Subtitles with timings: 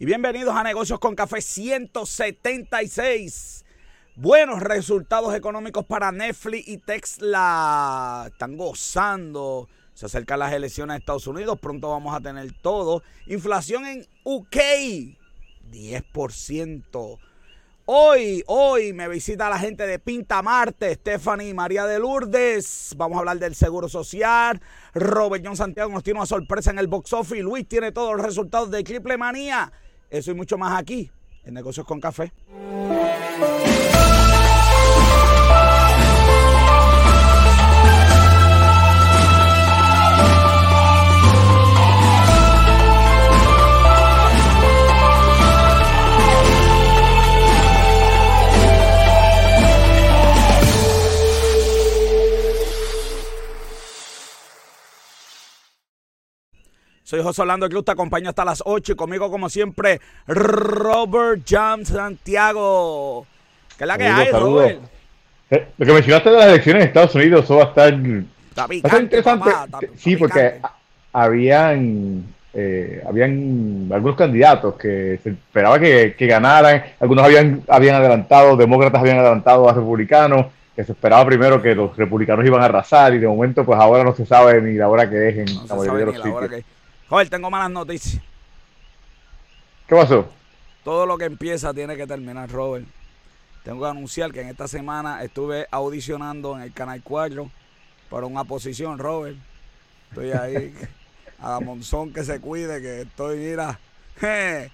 [0.00, 3.66] y bienvenidos a Negocios con Café 176.
[4.16, 8.30] Buenos resultados económicos para Netflix y Tesla.
[8.32, 9.68] Están gozando.
[9.92, 11.58] Se acercan las elecciones de Estados Unidos.
[11.60, 13.02] Pronto vamos a tener todo.
[13.26, 14.56] Inflación en UK.
[15.70, 17.18] 10%.
[17.84, 22.94] Hoy, hoy me visita la gente de Pinta Marte, Stephanie y María de Lourdes.
[22.96, 24.62] Vamos a hablar del Seguro Social.
[24.94, 27.42] Robert Santiago nos tiene una sorpresa en el box office.
[27.42, 29.70] Luis tiene todos los resultados de Triple Manía.
[30.10, 31.10] Eso y mucho más aquí,
[31.44, 32.32] en Negocios con Café.
[57.10, 61.84] Soy José Orlando Cruz, te acompaño hasta las 8 y conmigo, como siempre, Robert Jam
[61.84, 63.26] Santiago.
[63.76, 64.78] ¿Qué es la que hay, Robert?
[65.50, 67.92] Eh, lo que mencionaste de las elecciones en Estados Unidos, eso va a estar,
[68.92, 69.90] interesante.
[69.96, 70.60] sí, porque
[71.12, 79.00] habían, eh, habían algunos candidatos que se esperaba que, ganaran, algunos habían, habían adelantado, demócratas
[79.00, 83.18] habían adelantado a republicanos, que se esperaba primero que los republicanos iban a arrasar y
[83.18, 85.98] de momento pues ahora no se sabe ni la hora que es en la mayoría
[85.98, 86.64] de los sitios.
[87.10, 88.22] Joder, tengo malas noticias.
[89.88, 90.30] ¿Qué pasó?
[90.84, 92.86] Todo lo que empieza tiene que terminar, Robert.
[93.64, 97.50] Tengo que anunciar que en esta semana estuve audicionando en el Canal 4
[98.08, 99.36] para una posición, Robert.
[100.10, 100.72] Estoy ahí.
[101.40, 103.80] a Monzón que se cuide, que estoy, mira.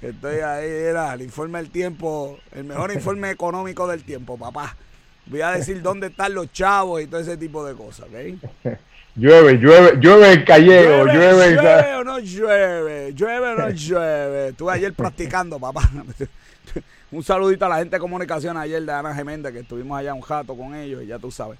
[0.00, 1.12] estoy ahí, mira.
[1.12, 4.76] El informe del tiempo, el mejor informe económico del tiempo, papá.
[5.30, 8.74] Voy a decir dónde están los chavos y todo ese tipo de cosas, ¿ok?
[9.16, 11.56] Llueve, llueve, llueve el callego, llueve.
[11.56, 14.48] Llueve, o no llueve, llueve o no llueve.
[14.48, 15.88] Estuve ayer practicando, papá.
[17.10, 20.20] Un saludito a la gente de comunicación ayer de Ana Geméndez, que estuvimos allá un
[20.20, 21.58] jato con ellos, y ya tú sabes.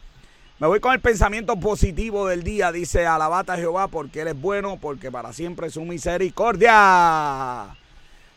[0.60, 4.40] Me voy con el pensamiento positivo del día, dice alabata a Jehová, porque Él es
[4.40, 7.76] bueno, porque para siempre es su misericordia.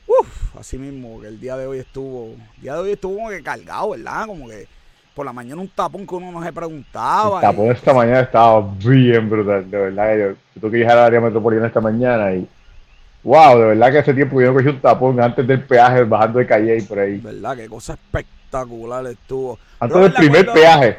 [0.08, 3.30] Uf, así mismo, que el día de hoy estuvo, el día de hoy estuvo como
[3.30, 4.26] que cargado, ¿verdad?
[4.26, 4.68] Como que
[5.14, 7.40] por la mañana un tapón que uno no se preguntaba.
[7.40, 10.18] El tapón esta mañana estaba bien brutal, de verdad.
[10.18, 12.48] Yo, yo tuve que viajar al área metropolitana esta mañana y.
[13.24, 16.46] Wow, de verdad que hace tiempo yo cogí un tapón antes del peaje, bajando de
[16.46, 17.20] calle y por ahí.
[17.20, 19.58] verdad, qué cosa espectacular estuvo.
[19.80, 20.98] Antes del primer peaje.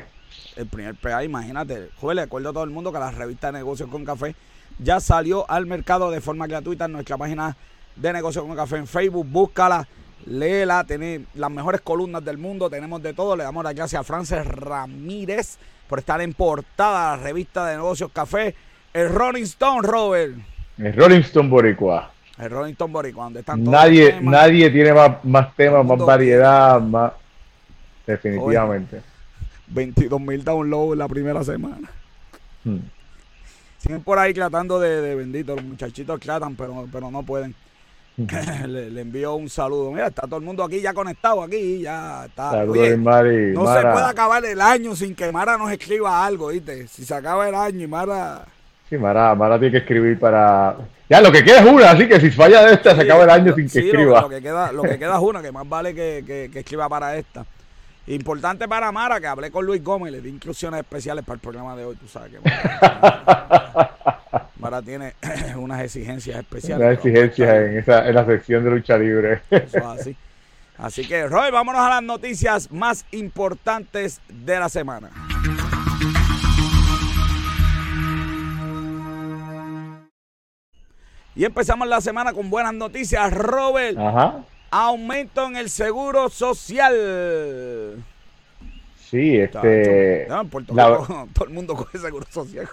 [0.56, 1.90] El primer peaje, imagínate.
[2.00, 4.34] Joder, le acuerdo a todo el mundo que la revista de negocios con café
[4.78, 7.56] ya salió al mercado de forma gratuita en nuestra página
[7.96, 9.26] de negocios con café en Facebook.
[9.28, 9.86] Búscala
[10.26, 13.36] léela, tiene las mejores columnas del mundo, tenemos de todo.
[13.36, 15.58] Le damos las gracias a Frances Ramírez
[15.88, 18.54] por estar en portada de la revista de negocios Café.
[18.92, 20.34] El Rolling Stone, Robert.
[20.78, 22.10] El Rolling Stone Boricua.
[22.38, 26.80] El Rolling Stone Boricua, donde están todos Nadie, nadie tiene más, más temas, más variedad,
[26.80, 27.12] más.
[28.06, 29.02] Definitivamente.
[29.68, 31.90] 22 mil downloads en la primera semana.
[32.64, 32.78] Hmm.
[33.78, 37.54] Siguen por ahí tratando de, de bendito, los muchachitos tratan, pero, pero no pueden.
[38.66, 39.90] le, envío un saludo.
[39.90, 42.52] Mira, está todo el mundo aquí ya conectado, aquí ya está.
[42.52, 46.86] Saludos, Mari, no se puede acabar el año sin que Mara nos escriba algo, ¿viste?
[46.86, 48.44] Si se acaba el año y Mara...
[48.88, 50.76] Sí, Mara, Mara tiene que escribir para...
[51.08, 53.30] Ya, lo que queda es una, así que si falla de esta, se acaba el
[53.30, 54.20] año sin que escriba.
[54.20, 56.88] Lo, que queda, lo que queda es una, que más vale que, que, que escriba
[56.88, 57.44] para esta.
[58.06, 61.74] Importante para Mara, que hablé con Luis Gómez, le di inclusiones especiales para el programa
[61.74, 62.38] de hoy, tú sabes que...
[64.64, 65.12] Mara tiene
[65.56, 66.86] unas exigencias especiales.
[66.86, 69.42] Unas exigencias en, esa, en la sección de lucha libre.
[69.50, 70.16] Eso así.
[70.78, 75.10] Así que, Roy, vámonos a las noticias más importantes de la semana.
[81.36, 83.98] Y empezamos la semana con buenas noticias, Robert.
[83.98, 84.44] Ajá.
[84.70, 88.02] Aumento en el seguro social.
[88.96, 90.22] Sí, este.
[90.22, 92.66] en Puerto Rico, todo el mundo coge seguro social.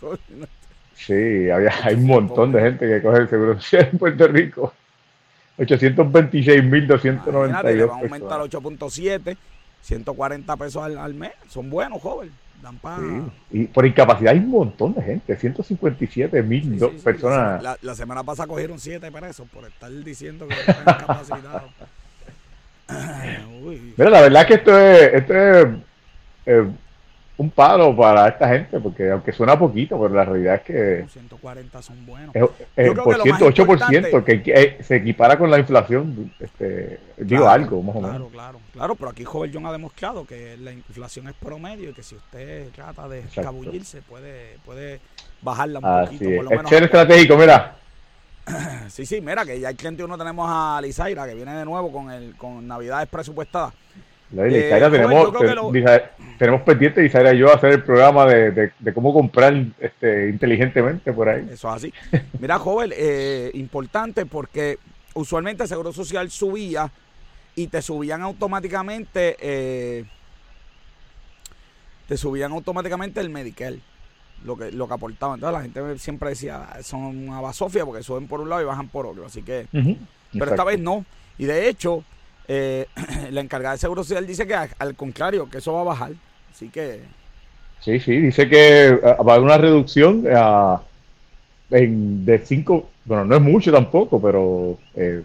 [0.96, 4.72] Sí, había, hay un montón de gente que coge el seguro social en Puerto Rico.
[5.58, 9.38] 826.292 Va a aumentar 8.7,
[9.82, 11.32] 140 pesos al, mes.
[11.48, 12.32] Son buenos, joven.
[12.62, 13.24] Dan sí.
[13.60, 17.78] Y por incapacidad hay un montón de gente, 157 mil personas.
[17.82, 21.72] La, semana pasada cogieron 7 pesos por estar diciendo que están incapacitados.
[23.98, 25.68] Mira, la verdad es que esto es, esto es
[26.46, 26.68] eh,
[27.38, 31.06] un palo para esta gente, porque aunque suena poquito, pero la realidad es que...
[31.10, 32.36] 140 son buenos.
[32.76, 37.96] Es, por ciento, 8%, que, que, se equipara con la inflación, este, digo algo, más
[37.96, 38.16] o menos.
[38.16, 41.94] Claro, claro, claro, pero aquí Joven John ha demostrado que la inflación es promedio y
[41.94, 45.00] que si usted trata de escabullirse, puede, puede
[45.42, 46.26] bajarla un poquito.
[46.36, 47.76] Por lo menos estratégico, mira.
[48.90, 52.12] Sí, sí, mira que ya el 31 tenemos a Lizaira que viene de nuevo con
[52.12, 53.74] el con Navidades presupuestadas.
[54.38, 55.34] Eh, tenemos,
[56.38, 61.48] tenemos pendiente Lizaira y yo hacer el programa de, cómo comprar este, inteligentemente por ahí.
[61.52, 61.94] Eso es así.
[62.40, 64.78] Mira, joven, eh, importante porque
[65.14, 66.90] usualmente el Seguro Social subía
[67.56, 70.06] y te subían automáticamente eh,
[72.08, 73.80] te subían automáticamente el Medicare
[74.46, 75.36] lo que, lo que aportaban.
[75.36, 78.88] Entonces la gente siempre decía, son una basofia porque suben por un lado y bajan
[78.88, 79.26] por otro.
[79.26, 79.68] Así que,
[80.32, 81.06] pero esta vez no.
[81.38, 82.04] Y de hecho,
[82.54, 82.86] eh,
[83.32, 86.12] la encargada de Seguro Social dice que al contrario, que eso va a bajar.
[86.54, 87.00] Así que...
[87.80, 90.80] Sí, sí, dice que eh, va a haber una reducción uh,
[91.72, 95.24] en, de 5, bueno, no es mucho tampoco, pero eh,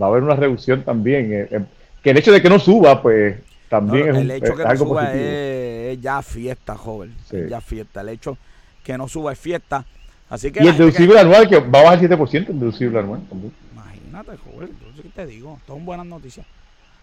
[0.00, 1.68] va a haber una reducción también.
[2.02, 3.36] que el hecho de que no suba, pues
[3.68, 7.16] también es, el hecho que no suba Es, ya fiesta, joven.
[7.48, 8.02] ya fiesta.
[8.02, 8.38] El hecho
[8.84, 9.84] que no suba es fiesta.
[10.28, 13.22] Así que y el deducible anual, que va a bajar 7% el deducible anual
[13.72, 14.68] Imagínate, joven.
[14.70, 15.58] Entonces, ¿qué te digo?
[15.66, 16.46] Son buenas noticias.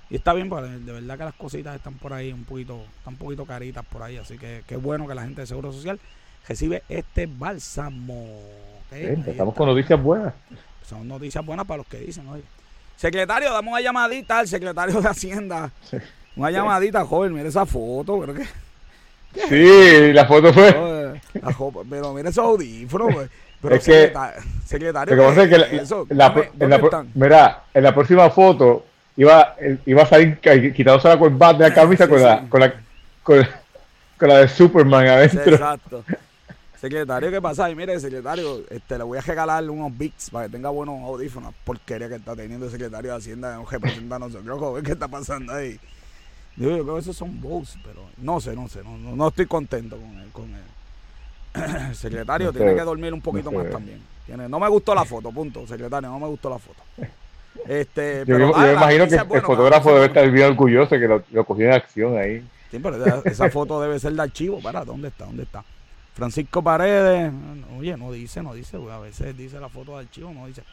[0.09, 3.13] Y está bien, porque de verdad que las cositas están por ahí un poquito, están
[3.13, 4.17] un poquito caritas por ahí.
[4.17, 5.99] Así que qué bueno que la gente de Seguro Social
[6.47, 8.41] recibe este bálsamo.
[8.91, 10.33] estamos con noticias buenas.
[10.85, 12.43] Son noticias buenas para los que dicen, oye.
[12.95, 15.71] Secretario, damos una llamadita al secretario de Hacienda.
[16.35, 18.45] Una llamadita, joven, mira esa foto, pero que
[19.49, 21.19] Sí, la foto fue.
[21.89, 23.29] pero mira esos audífonos, pues.
[23.61, 24.13] Pero es que,
[24.65, 25.15] secretario,
[27.15, 28.85] mira, en la próxima foto
[29.17, 29.55] iba,
[29.85, 32.73] iba a salir quitándose la corbata de la camisa con, la, con, la,
[33.23, 33.45] con,
[34.29, 35.53] la de Superman adentro.
[35.53, 36.03] Exacto.
[36.79, 37.69] Secretario, ¿qué pasa?
[37.71, 41.53] Y mire, secretario, este, le voy a regalar unos beats para que tenga buenos audífonos.
[41.63, 44.81] Porquería que está teniendo el secretario de Hacienda, un representante a nosotros.
[44.85, 45.79] ¿Qué está pasando ahí?
[46.55, 49.97] Yo, creo que esos son Bose, pero no sé, no sé, no, no, estoy contento
[49.97, 50.29] con él.
[50.31, 53.99] Con el secretario tiene que dormir un poquito más también.
[54.27, 55.65] Tiene, no me gustó la foto, punto.
[55.65, 56.83] Secretario, no me gustó la foto.
[57.67, 61.45] Este, yo, pero, yo, imagino que el fotógrafo debe estar bien orgulloso que lo, lo
[61.45, 62.43] cogió en acción ahí.
[62.71, 64.59] Sí, pero esa, foto debe ser de archivo.
[64.59, 65.25] Para, ¿dónde está?
[65.25, 65.63] ¿Dónde está?
[66.13, 67.31] Francisco Paredes,
[67.77, 70.63] oye, no dice, no dice, a veces dice la foto de archivo, no dice.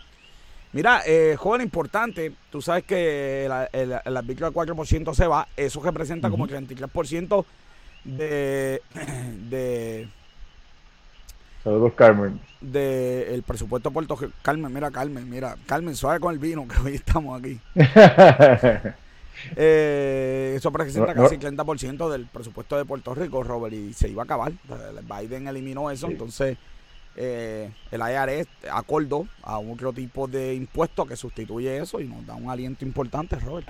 [0.72, 3.52] Mira, eh, joven importante, tú sabes que el,
[4.04, 7.44] el, arbitrio del 4% se va, eso representa como el 33%
[8.04, 8.82] de,
[9.50, 10.08] de...
[11.64, 12.38] Saludos, Carmen.
[12.60, 14.32] De el presupuesto de Puerto Rico.
[14.42, 17.58] Carmen, mira, Carmen, mira, Carmen, suave con el vino, que hoy estamos aquí.
[19.56, 24.22] eh, eso representa casi el 30% del presupuesto de Puerto Rico, Robert, y se iba
[24.22, 24.52] a acabar.
[25.02, 26.58] Biden eliminó eso, entonces
[27.16, 32.34] eh, el IRS acordó a otro tipo de impuesto que sustituye eso y nos da
[32.34, 33.68] un aliento importante, Robert.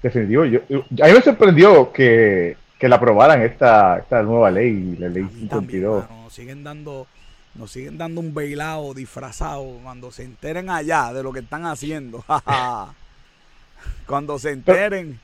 [0.00, 0.44] Definitivo.
[0.44, 5.26] Yo, a mí me sorprendió que, que la aprobaran esta, esta nueva ley, la ley
[5.28, 6.08] 52.
[6.08, 7.08] nos siguen dando
[7.54, 12.24] nos siguen dando un bailado disfrazado cuando se enteren allá de lo que están haciendo.
[14.06, 15.20] cuando se enteren.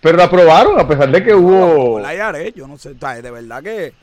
[0.00, 1.98] Pero, la aprobaron a pesar de que hubo...
[1.98, 3.94] La IRS, yo no sé, de verdad que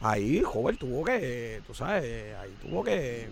[0.00, 3.28] ahí joven tuvo que, tú sabes, ahí tuvo que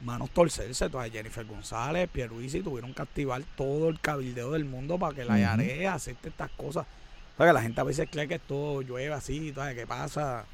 [0.00, 0.84] manos torcerse.
[0.84, 5.38] Entonces Jennifer González, Pierluisi tuvieron que activar todo el cabildeo del mundo para que la
[5.38, 6.86] IARE acepte estas cosas.
[7.36, 9.76] O que la gente a veces cree que esto llueve así, ¿sabes?
[9.76, 10.44] ¿qué pasa?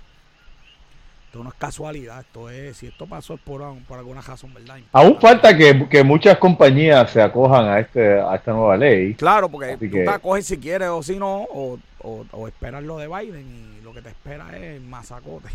[1.34, 4.78] Esto no es casualidad, esto es, si esto pasó es por, por alguna razón, ¿verdad?
[4.92, 9.14] Aún falta que, que, muchas compañías se acojan a este a esta nueva ley.
[9.14, 12.98] Claro, porque tú te acoges si quieres o si no, o, o, o esperas lo
[12.98, 15.48] de Biden y que te espera es masacote.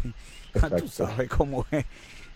[0.80, 1.86] Tú sabes cómo es.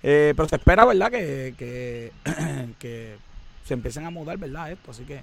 [0.04, 1.12] Eh, pero se espera, ¿verdad?
[1.12, 2.12] Que, que,
[3.66, 4.72] se empiecen a mudar, ¿verdad?
[4.72, 5.22] Esto, así que.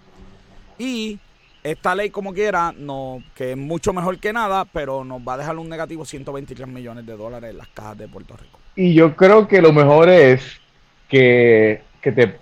[0.78, 1.18] Y
[1.62, 5.38] esta ley, como quiera, no, que es mucho mejor que nada, pero nos va a
[5.38, 8.58] dejar un negativo 123 millones de dólares en las cajas de Puerto Rico.
[8.76, 10.60] Y yo creo que lo mejor es
[11.08, 12.36] que, que te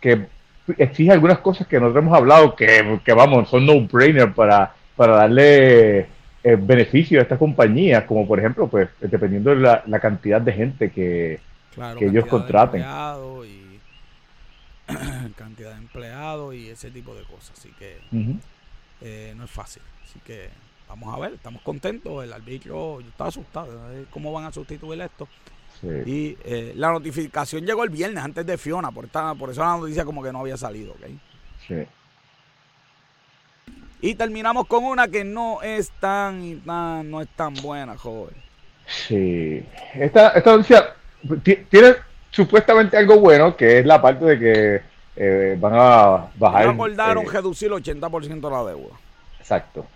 [0.00, 0.26] que
[0.76, 6.00] exige algunas cosas que nosotros hemos hablado que, que vamos, son no-brainer para, para darle
[6.46, 10.90] eh, beneficio a estas compañías, como por ejemplo, pues dependiendo de la, cantidad de gente
[10.90, 11.40] que,
[12.00, 12.82] ellos contraten.
[13.46, 13.80] y,
[15.36, 17.52] cantidad de empleados y ese tipo de cosas.
[17.58, 17.96] Así que
[19.04, 19.82] eh, no es fácil.
[20.02, 20.48] Así que
[20.88, 22.24] vamos a ver, estamos contentos.
[22.24, 23.68] El arbitrio, yo estaba asustado
[24.10, 25.28] cómo van a sustituir esto.
[26.06, 30.04] Y eh, la notificación llegó el viernes antes de Fiona, por, por eso la noticia
[30.06, 30.94] como que no había salido.
[30.94, 31.18] ¿okay?
[31.68, 31.86] Sí.
[34.00, 38.34] Y terminamos con una que no es tan, no es tan buena, joven.
[38.86, 39.62] Sí.
[39.94, 40.94] Esta, esta noticia
[41.68, 41.96] tiene
[42.30, 46.68] supuestamente algo bueno, que es la parte de que eh, van a bajar.
[46.68, 48.94] acordaron eh, reducir el 80% de la deuda.
[49.38, 49.86] Exacto.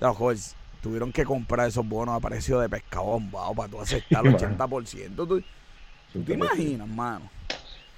[0.00, 0.38] Joven,
[0.82, 5.16] tuvieron que comprar esos bonos a precio de pescado bombado para tú aceptar el 80%.
[5.16, 5.42] ¿Tú,
[6.12, 7.30] ¿tú te imaginas, mano?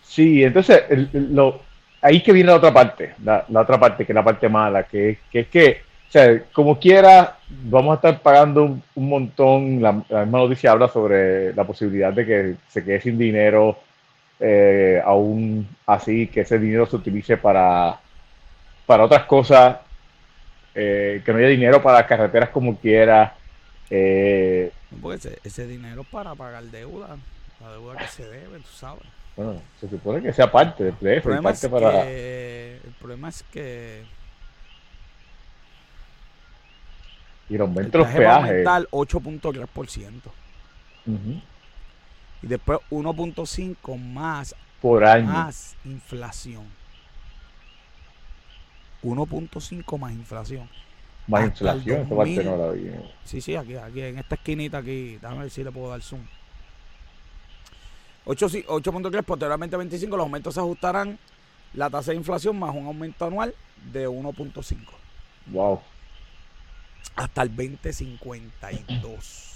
[0.03, 0.83] Sí, entonces
[1.13, 1.61] lo,
[2.01, 5.19] ahí que viene la otra parte, la, otra parte que es la parte mala, que,
[5.31, 10.39] que es que, o sea, como quiera, vamos a estar pagando un, montón, la, misma
[10.39, 13.79] noticia habla sobre la posibilidad de que se quede sin dinero,
[14.41, 17.99] eh, aún así, que ese dinero se utilice para,
[18.85, 19.79] para otras cosas,
[20.75, 23.35] eh, que no haya dinero para carreteras como quiera.
[23.89, 24.73] Eh,
[25.15, 27.17] ese, ese dinero para pagar deuda,
[27.61, 29.05] la deuda que se debe, tú sabes.
[29.37, 31.07] Bueno, se supone que sea parte de eso.
[31.07, 32.03] El problema, es, para...
[32.05, 34.03] que, el problema es que.
[37.49, 38.67] Y el aumento de los peajes.
[38.67, 40.13] 8.3%.
[42.47, 44.55] Y después 1.5 más.
[44.81, 45.27] Por año.
[45.27, 46.65] Más inflación.
[49.03, 50.71] 1.5 más inflación.
[51.27, 52.93] Más inflación, esta parte no la vi.
[53.25, 55.19] Sí, sí, aquí, aquí, en esta esquinita aquí.
[55.21, 56.23] Déjame ver si le puedo dar zoom.
[58.27, 61.19] 8.3, posteriormente 25, los aumentos se ajustarán
[61.75, 63.57] la tasa de inflación más un aumento anual
[63.93, 64.77] de 1.5.
[65.47, 65.81] Wow.
[67.17, 69.56] Hasta el 2052.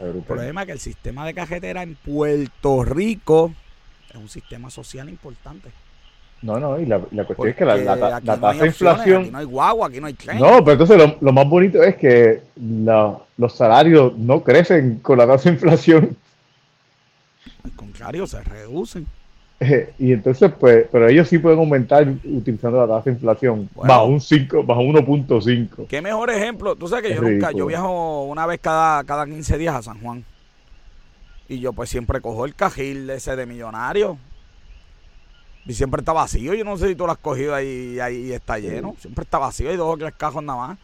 [0.00, 3.52] El problema es que el sistema de cajetera en Puerto Rico
[4.10, 5.70] es un sistema social importante.
[6.42, 9.22] No, no, y la, cuestión es que la, tasa de inflación.
[9.22, 10.38] Aquí no hay guagua, aquí no hay tren.
[10.38, 15.26] No, pero entonces lo, lo más bonito es que los salarios no crecen con la
[15.26, 16.16] tasa de inflación.
[17.64, 19.06] Al contrario, se reducen.
[19.98, 24.20] y entonces, pues, pero ellos sí pueden aumentar utilizando la tasa de inflación bajo un
[24.20, 25.86] 5, bajo 1.5.
[25.86, 26.76] Qué mejor ejemplo.
[26.76, 30.00] Tú sabes que yo nunca, yo viajo una vez cada, cada 15 días a San
[30.00, 30.24] Juan.
[31.48, 34.18] Y yo pues siempre cojo el cajil ese de millonario.
[35.66, 36.54] Y siempre está vacío.
[36.54, 38.96] Yo no sé si tú lo has cogido ahí ahí está lleno.
[38.98, 39.70] Siempre está vacío.
[39.70, 40.78] Hay dos o tres cajos nada más.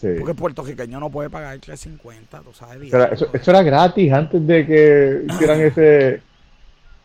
[0.00, 2.92] Porque el puertorriqueño no puede pagar 350, tú sabes.
[2.92, 6.22] eso, eso, era gratis antes de que hicieran ese,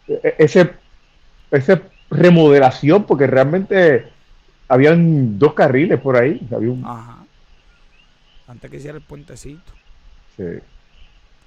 [0.07, 0.69] e, ese,
[1.51, 4.07] ese remodelación, porque realmente
[4.67, 6.41] habían dos carriles por ahí.
[6.53, 6.85] Había un...
[6.85, 7.23] Ajá.
[8.47, 9.71] Antes que hiciera el puentecito.
[10.37, 10.43] Sí.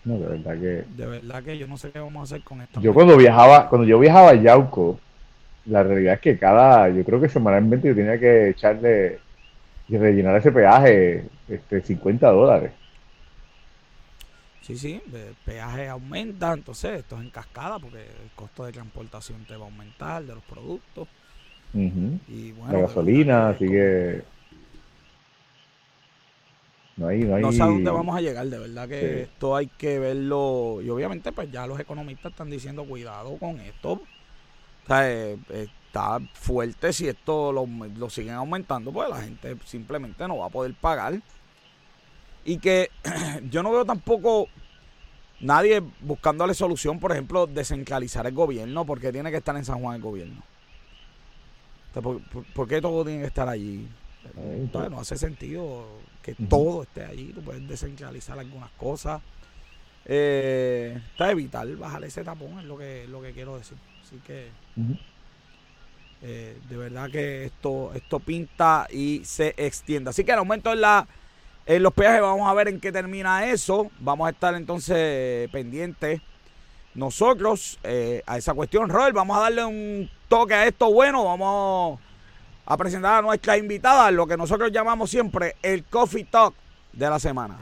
[0.04, 0.84] No, de verdad que.
[0.96, 2.80] De verdad que yo no sé qué vamos a hacer con esto.
[2.80, 4.98] Yo cuando viajaba, cuando yo viajaba a Yauco,
[5.66, 9.18] la realidad es que cada, yo creo que semanalmente yo tenía que echarle
[9.88, 12.72] y rellenar ese peaje este, 50 dólares.
[14.68, 19.42] Sí, sí, el peaje aumenta, entonces esto es en cascada porque el costo de transportación
[19.46, 21.08] te va a aumentar de los productos.
[21.72, 24.22] y bueno, la gasolina sigue...
[26.98, 27.42] No, hay, no, hay...
[27.42, 30.80] no sé a dónde vamos a llegar, de verdad que esto hay que verlo.
[30.82, 33.92] Y obviamente, pues ya los economistas están diciendo cuidado con esto.
[33.92, 35.38] O sea, eh,
[35.86, 40.50] está fuerte si esto lo, lo, siguen aumentando, pues la gente simplemente no va a
[40.50, 41.22] poder pagar.
[42.48, 42.90] Y que
[43.50, 44.48] yo no veo tampoco
[45.38, 49.96] nadie buscándole solución, por ejemplo, descentralizar el gobierno, porque tiene que estar en San Juan
[49.96, 50.42] el gobierno.
[52.54, 53.86] ¿por, qué todo tiene que estar allí?
[54.90, 55.86] no hace sentido
[56.22, 59.20] que todo esté allí, tú puedes descentralizar algunas cosas.
[60.06, 63.76] Eh, está de vital bajar ese tapón, es lo que, lo que quiero decir.
[64.02, 64.48] Así que...
[66.20, 70.10] Eh, de verdad que esto, esto pinta y se extiende.
[70.10, 71.06] Así que el aumento en, la,
[71.68, 73.90] en los peajes, vamos a ver en qué termina eso.
[74.00, 76.22] Vamos a estar entonces pendientes
[76.94, 78.88] nosotros eh, a esa cuestión.
[78.88, 81.24] Robert, vamos a darle un toque a esto bueno.
[81.24, 82.00] Vamos
[82.64, 86.54] a presentar a nuestra invitada, lo que nosotros llamamos siempre el Coffee Talk
[86.94, 87.58] de la semana.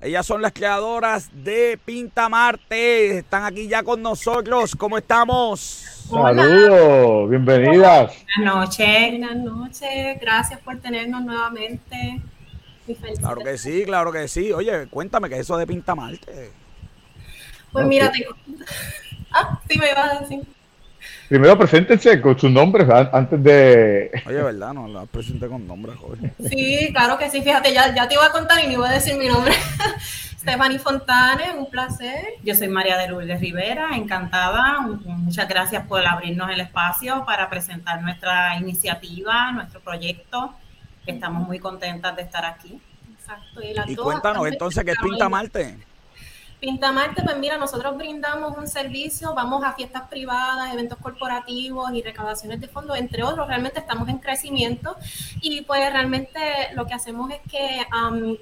[0.00, 3.18] Ellas son las creadoras de Pinta Marte.
[3.18, 4.74] Están aquí ya con nosotros.
[4.74, 5.97] ¿Cómo estamos?
[6.08, 8.14] Saludos, bienvenidas.
[8.36, 9.10] Buenas noches.
[9.10, 10.20] Buenas noches.
[10.20, 12.22] Gracias por tenernos nuevamente.
[13.18, 14.50] Claro que sí, claro que sí.
[14.52, 16.50] Oye, cuéntame qué es eso de Pinta Marte.
[17.72, 18.30] Pues mira, tengo...
[19.30, 20.40] Ah, sí me ibas a decir.
[21.28, 24.10] Primero preséntense con sus nombres antes de.
[24.26, 24.72] Oye, ¿verdad?
[24.72, 26.32] No, la presenté con nombres, joven.
[26.48, 27.42] Sí, claro que sí.
[27.42, 29.52] Fíjate, ya, ya te iba a contar y ni voy a decir mi nombre.
[30.38, 32.24] Stephanie Fontane, un placer.
[32.42, 34.80] Yo soy María de Lourdes Rivera, encantada.
[34.80, 40.54] Muchas gracias por abrirnos el espacio para presentar nuestra iniciativa, nuestro proyecto.
[41.06, 42.80] Estamos muy contentas de estar aquí.
[43.18, 43.60] Exacto.
[43.62, 45.76] Y, y cuéntanos entonces, ¿qué es Pinta Marte?
[46.60, 52.60] Pintamarte, pues mira, nosotros brindamos un servicio, vamos a fiestas privadas, eventos corporativos y recaudaciones
[52.60, 53.46] de fondos, entre otros.
[53.46, 54.96] Realmente estamos en crecimiento
[55.40, 56.40] y pues realmente
[56.74, 57.86] lo que hacemos es que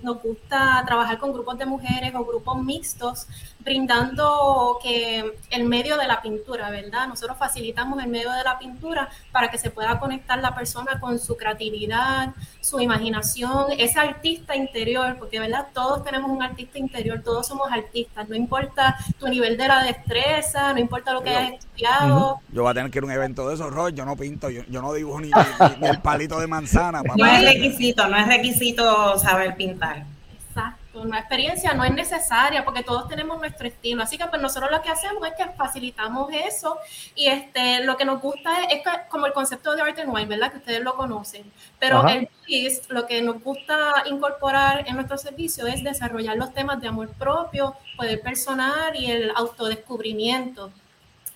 [0.03, 3.27] nos gusta trabajar con grupos de mujeres o grupos mixtos
[3.67, 7.09] brindando que el medio de la pintura, ¿verdad?
[7.09, 11.19] Nosotros facilitamos el medio de la pintura para que se pueda conectar la persona con
[11.19, 15.67] su creatividad, su imaginación, ese artista interior, porque, ¿verdad?
[15.75, 20.73] Todos tenemos un artista interior, todos somos artistas, no importa tu nivel de la destreza,
[20.73, 22.39] no importa lo que hayas estudiado.
[22.53, 24.49] Yo voy a tener que ir a un evento de esos, Roy, yo no pinto,
[24.49, 25.33] yo, no dibujo ni,
[25.83, 27.03] el palito de manzana.
[27.03, 30.16] No es requisito, no es requisito saber pintar.
[31.03, 34.83] Una experiencia no es necesaria porque todos tenemos nuestro estilo, así que pues nosotros lo
[34.83, 36.79] que hacemos es que facilitamos eso
[37.15, 40.51] y este lo que nos gusta es, como el concepto de art and wine, ¿verdad?
[40.51, 45.67] Que ustedes lo conocen, pero el twist, lo que nos gusta incorporar en nuestro servicio
[45.67, 50.71] es desarrollar los temas de amor propio, poder personal y el autodescubrimiento.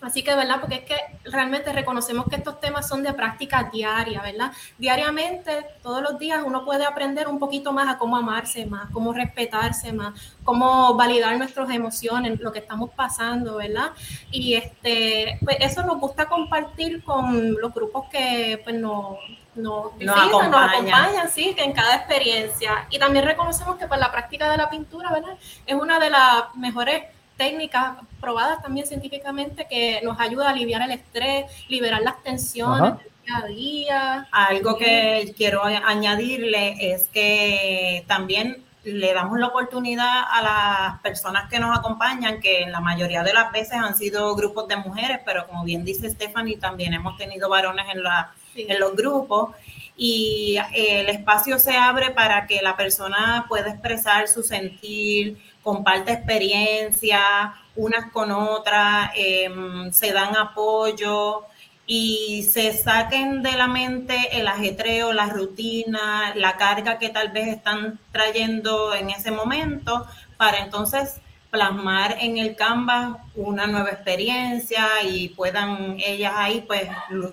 [0.00, 0.60] Así que, ¿verdad?
[0.60, 0.96] Porque es que
[1.30, 4.50] realmente reconocemos que estos temas son de práctica diaria, ¿verdad?
[4.78, 9.12] Diariamente, todos los días, uno puede aprender un poquito más a cómo amarse más, cómo
[9.12, 13.90] respetarse más, cómo validar nuestras emociones, lo que estamos pasando, ¿verdad?
[14.30, 19.18] Y este, pues eso nos gusta compartir con los grupos que pues, nos,
[19.54, 21.28] nos, nos, acompañan.
[21.28, 22.86] sí, en cada experiencia.
[22.88, 25.36] Y también reconocemos que pues, la práctica de la pintura, ¿verdad?
[25.66, 27.04] Es una de las mejores
[27.40, 33.12] técnicas probadas también científicamente que nos ayuda a aliviar el estrés, liberar las tensiones del
[33.24, 34.28] día a día.
[34.30, 41.58] Algo que quiero añadirle es que también le damos la oportunidad a las personas que
[41.58, 45.46] nos acompañan, que en la mayoría de las veces han sido grupos de mujeres, pero
[45.46, 49.54] como bien dice Stephanie, también hemos tenido varones en, la, en los grupos.
[49.96, 57.54] Y el espacio se abre para que la persona pueda expresar su sentir, comparte experiencia
[57.76, 61.44] unas con otras, em, se dan apoyo
[61.86, 67.48] y se saquen de la mente el ajetreo, la rutina, la carga que tal vez
[67.48, 75.30] están trayendo en ese momento para entonces plasmar en el Canvas una nueva experiencia y
[75.30, 76.88] puedan ellas ahí, pues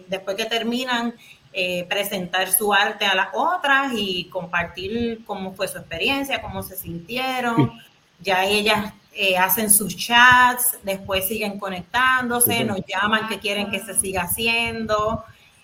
[0.07, 1.13] después que terminan,
[1.53, 6.75] eh, presentar su arte a las otras y compartir cómo fue su experiencia, cómo se
[6.75, 7.79] sintieron
[8.19, 13.95] ya ellas eh, hacen sus chats, después siguen conectándose, nos llaman que quieren que se
[13.95, 15.23] siga haciendo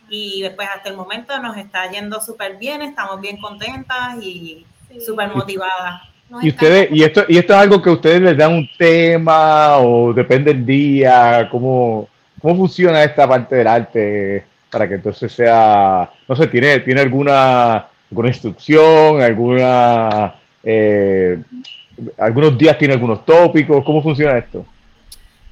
[0.10, 4.65] y después hasta el momento nos está yendo súper bien, estamos bien contentas y
[5.06, 6.01] súper motivadas.
[6.41, 10.13] y ustedes, y esto, y esto es algo que ustedes les dan un tema o
[10.13, 12.10] depende del día, ¿cómo,
[12.41, 17.88] cómo funciona esta parte del arte para que entonces sea, no sé, tiene, tiene alguna,
[18.10, 21.39] alguna instrucción, alguna eh,
[22.17, 24.65] algunos días tiene algunos tópicos, ¿cómo funciona esto?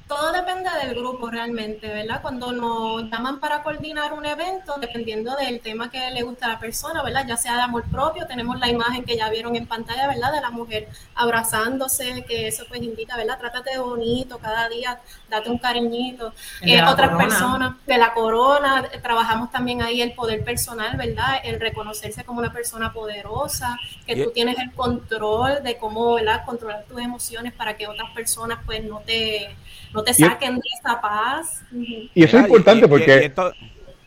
[0.06, 2.22] Todo depende del grupo realmente, ¿verdad?
[2.22, 6.58] Cuando nos llaman para coordinar un evento, dependiendo del tema que le gusta a la
[6.58, 7.24] persona, ¿verdad?
[7.26, 10.32] Ya sea de amor propio, tenemos la imagen que ya vieron en pantalla, ¿verdad?
[10.32, 13.38] De la mujer abrazándose, que eso pues indica, ¿verdad?
[13.38, 16.32] Trátate bonito cada día, date un cariñito.
[16.60, 21.40] Eh, otras personas, de la corona, trabajamos también ahí el poder personal, ¿verdad?
[21.42, 26.44] El reconocerse como una persona poderosa, que tú tienes el control de cómo, ¿verdad?
[26.44, 29.56] Controlar tus emociones para que otras personas pues no te
[29.94, 31.62] no te saquen de esa paz.
[31.72, 33.32] Y eso es importante porque...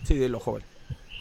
[0.04, 0.67] sí, de los jóvenes.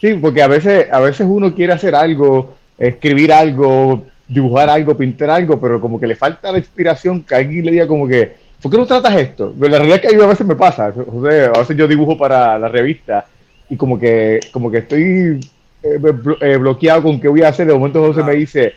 [0.01, 5.29] Sí, porque a veces, a veces uno quiere hacer algo, escribir algo, dibujar algo, pintar
[5.29, 8.71] algo, pero como que le falta la inspiración, que alguien le diga como que, ¿por
[8.71, 9.53] qué no tratas esto?
[9.57, 12.67] Pero la realidad es que a veces me pasa, a veces yo dibujo para la
[12.67, 13.25] revista
[13.69, 15.39] y como que, como que estoy
[15.83, 15.99] eh,
[16.41, 18.73] eh, bloqueado con qué voy a hacer, de momento José me dice,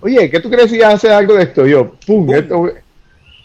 [0.00, 1.66] oye, ¿qué tú crees si hacer algo de esto?
[1.66, 2.70] yo, pum, esto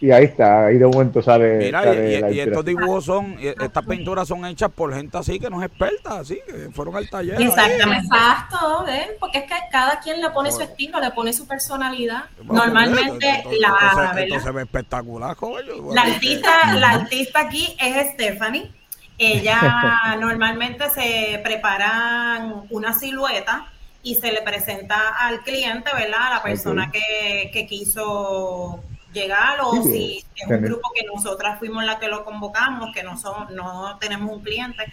[0.01, 1.57] y ahí está, ahí de momento sale.
[1.57, 1.93] Mira,
[2.31, 6.19] y, estos dibujos son, estas pinturas son hechas por gente así que no es experta,
[6.19, 7.41] así, que fueron al taller.
[7.41, 9.09] Exactamente, exacto, ¿ven?
[9.19, 12.25] porque es que cada quien le pone su estilo, le pone su personalidad.
[12.43, 14.21] Normalmente la.
[14.21, 15.65] Esto, se ve espectacular, joven.
[15.93, 18.71] La artista, la artista aquí es Stephanie.
[19.17, 23.69] Ella normalmente se preparan una silueta
[24.01, 26.27] y se le presenta al cliente, ¿verdad?
[26.27, 28.81] A la persona que, que quiso
[29.13, 33.17] llegar o si es un grupo que nosotras fuimos la que lo convocamos, que no,
[33.17, 34.83] son, no tenemos un cliente,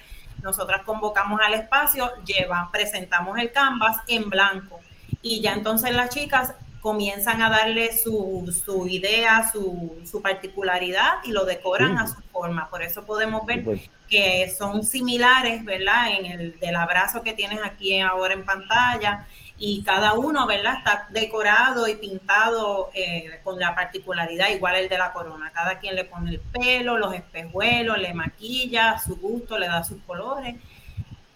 [0.42, 4.80] nosotras convocamos al espacio, llevan, presentamos el canvas en blanco
[5.22, 11.32] y ya entonces las chicas comienzan a darle su, su idea, su, su, particularidad y
[11.32, 12.70] lo decoran a su forma.
[12.70, 13.64] Por eso podemos ver
[14.08, 16.12] que son similares, ¿verdad?
[16.16, 19.26] En el del abrazo que tienes aquí ahora en pantalla
[19.58, 20.78] y cada uno, ¿verdad?
[20.78, 25.50] Está decorado y pintado eh, con la particularidad igual el de la corona.
[25.52, 30.02] Cada quien le pone el pelo, los espejuelos, le maquilla su gusto, le da sus
[30.02, 30.56] colores.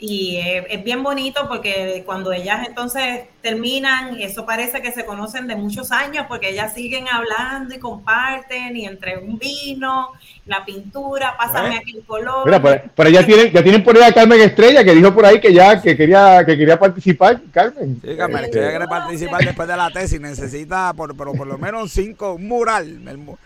[0.01, 5.57] Y es, bien bonito porque cuando ellas entonces terminan, eso parece que se conocen de
[5.57, 10.09] muchos años porque ellas siguen hablando y comparten y entre un vino,
[10.47, 12.47] la pintura, pásame aquí el color.
[12.47, 15.39] Mira, pero, ya tienen, ya tienen por ahí a Carmen Estrella que dijo por ahí
[15.39, 18.01] que ya que quería que quería participar, Carmen.
[18.03, 21.93] Sí, Carmen, que quiere participar después de la tesis, necesita por, pero por lo menos
[21.93, 23.39] cinco, un mural, un,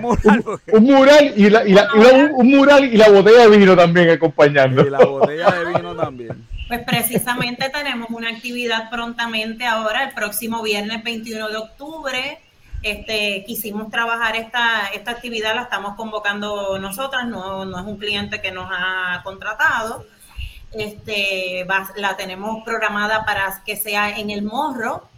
[0.00, 1.88] mural un, mural y, la, y, la,
[2.34, 4.86] un, mural y la botella de vino también acompañando.
[4.86, 6.46] Y la botella de vino también.
[6.68, 12.40] Pues precisamente tenemos una actividad prontamente ahora, el próximo viernes 21 de octubre.
[12.82, 18.40] Este, quisimos trabajar esta, esta actividad, la estamos convocando nosotras, no, no es un cliente
[18.40, 20.06] que nos ha contratado.
[20.72, 25.08] Este, la tenemos programada para que sea en el morro,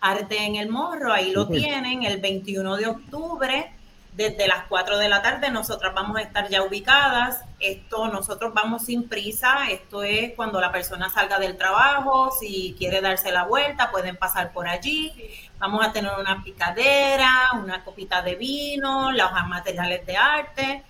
[0.00, 3.73] arte en el morro, ahí lo tienen, el 21 de octubre
[4.14, 7.42] desde las 4 de la tarde nosotras vamos a estar ya ubicadas.
[7.58, 9.70] Esto nosotros vamos sin prisa.
[9.70, 14.52] Esto es cuando la persona salga del trabajo, si quiere darse la vuelta, pueden pasar
[14.52, 15.12] por allí.
[15.58, 20.82] Vamos a tener una picadera, una copita de vino, los materiales de arte.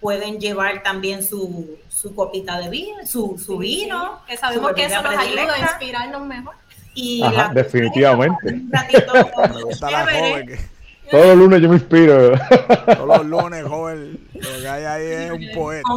[0.00, 4.20] Pueden llevar también su, su copita de vino, su, su vino.
[4.26, 6.54] que sabemos que eso nos ayuda a inspirarnos mejor.
[6.94, 7.22] Y
[7.54, 8.60] definitivamente.
[11.10, 12.32] Todos los lunes yo me inspiro.
[12.86, 15.88] Todos los lunes, joven, lo que hay ahí es un poeta.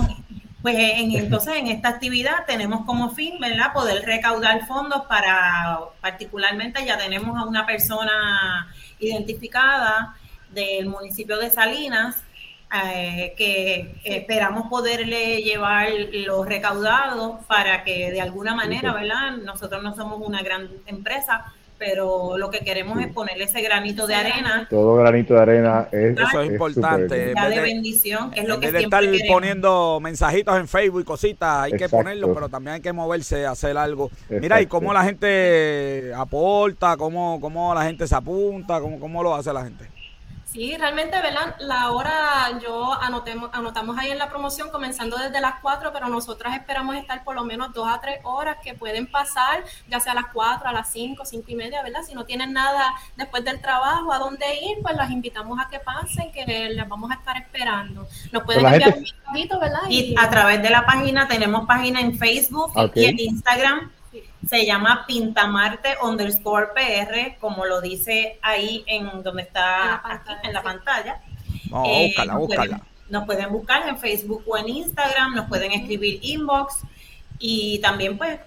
[0.61, 3.73] Pues entonces en esta actividad tenemos como fin, ¿verdad?
[3.73, 10.15] Poder recaudar fondos para, particularmente ya tenemos a una persona identificada
[10.51, 12.17] del municipio de Salinas,
[12.85, 19.31] eh, que esperamos poderle llevar los recaudados para que de alguna manera, ¿verdad?
[19.43, 24.13] Nosotros no somos una gran empresa, pero lo que queremos es ponerle ese granito de
[24.13, 24.67] arena.
[24.69, 27.33] Todo granito de arena es, Eso es, importante.
[27.33, 31.71] de, bendición, que es lo que de estar poniendo mensajitos en Facebook y cositas, hay
[31.71, 34.11] que ponerlo, pero también hay que moverse, hacer algo.
[34.29, 39.33] Mira, y cómo la gente aporta, cómo, cómo la gente se apunta, cómo, cómo lo
[39.33, 39.90] hace la gente.
[40.51, 41.55] Sí, realmente, ¿verdad?
[41.59, 46.53] La hora yo anotemos, anotamos ahí en la promoción comenzando desde las 4, pero nosotras
[46.55, 50.15] esperamos estar por lo menos dos a tres horas que pueden pasar, ya sea a
[50.15, 52.01] las 4, a las 5, 5 y media, ¿verdad?
[52.05, 55.79] Si no tienen nada después del trabajo a dónde ir, pues las invitamos a que
[55.79, 58.05] pasen, que les vamos a estar esperando.
[58.33, 59.81] Nos pueden enviar un mensajito, ¿verdad?
[59.87, 63.89] Y, a través de la página, tenemos página en Facebook y en Instagram
[64.51, 70.03] se llama Pintamarte underscore PR, como lo dice ahí en donde está
[70.43, 71.21] en la pantalla.
[71.85, 76.81] Eh, nos, Pueden, nos pueden buscar en Facebook o en Instagram, nos pueden escribir inbox
[77.39, 78.41] y también pues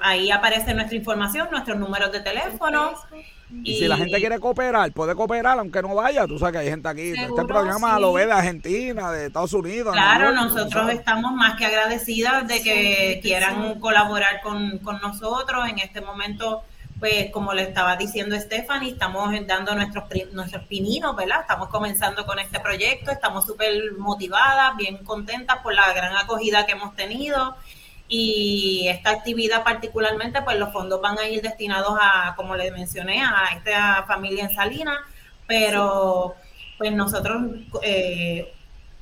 [0.00, 2.94] ahí aparece nuestra información, nuestros números de teléfono.
[3.50, 6.26] Y, si la gente quiere cooperar, puede cooperar aunque no vaya.
[6.26, 7.10] Tú sabes que hay gente aquí.
[7.10, 9.92] este programa lo ve de Argentina, de Estados Unidos.
[9.92, 15.68] Claro, nosotros estamos más que agradecidas de que quieran colaborar con, nosotros.
[15.68, 16.64] En este momento,
[16.98, 21.42] pues como le estaba diciendo Stephanie, estamos dando nuestros, nuestros pininos, ¿verdad?
[21.42, 23.12] Estamos comenzando con este proyecto.
[23.12, 27.54] Estamos súper motivadas, bien contentas por la gran acogida que hemos tenido
[28.08, 33.22] y esta actividad particularmente, pues los fondos van a ir destinados a, como les mencioné,
[33.22, 34.98] a esta familia en Salinas,
[35.46, 36.34] pero
[36.78, 37.42] pues nosotros,
[37.82, 38.52] eh,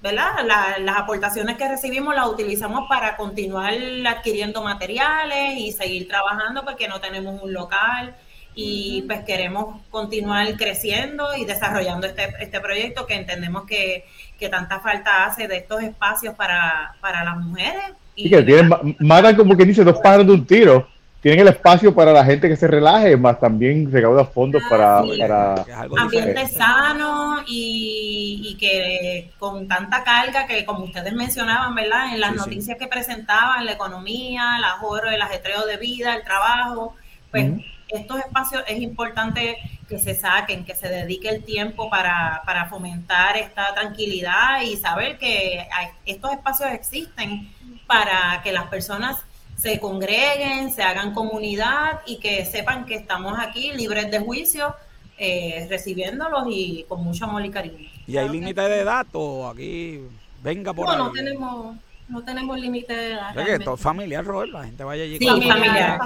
[0.00, 0.44] ¿verdad?
[0.80, 3.74] las aportaciones que recibimos las utilizamos para continuar
[4.06, 8.14] adquiriendo materiales y seguir trabajando porque no tenemos un local
[8.54, 14.06] y pues queremos continuar creciendo y desarrollando este, este proyecto que entendemos que,
[14.38, 19.37] que tanta falta hace de estos espacios para, para las mujeres y que tienen, matan
[19.37, 20.88] como que dice dos pájaros de un tiro.
[21.20, 25.64] Tienen el espacio para la gente que se relaje, más también recauda fondos para, para
[25.96, 32.12] ambiente sano y, y, que con tanta carga que como ustedes mencionaban, ¿verdad?
[32.12, 36.94] En las noticias que presentaban, la economía, el ahorro, el ajetreo de vida, el trabajo,
[37.31, 37.53] pues
[37.88, 39.57] estos espacios es importante
[39.88, 45.16] que se saquen, que se dedique el tiempo para, para fomentar esta tranquilidad y saber
[45.16, 45.66] que
[46.05, 47.48] estos espacios existen
[47.86, 49.18] para que las personas
[49.56, 54.74] se congreguen, se hagan comunidad y que sepan que estamos aquí libres de juicio,
[55.16, 57.88] eh, recibiéndolos y con mucho amor y cariño.
[58.06, 60.02] ¿Y hay límite de datos aquí?
[60.42, 63.38] Venga por no, No, tenemos no tenemos límite de edad.
[63.38, 64.52] Es que esto es familiar, Robert.
[64.52, 65.18] La gente vaya allí.
[65.18, 66.00] Sí, familiar,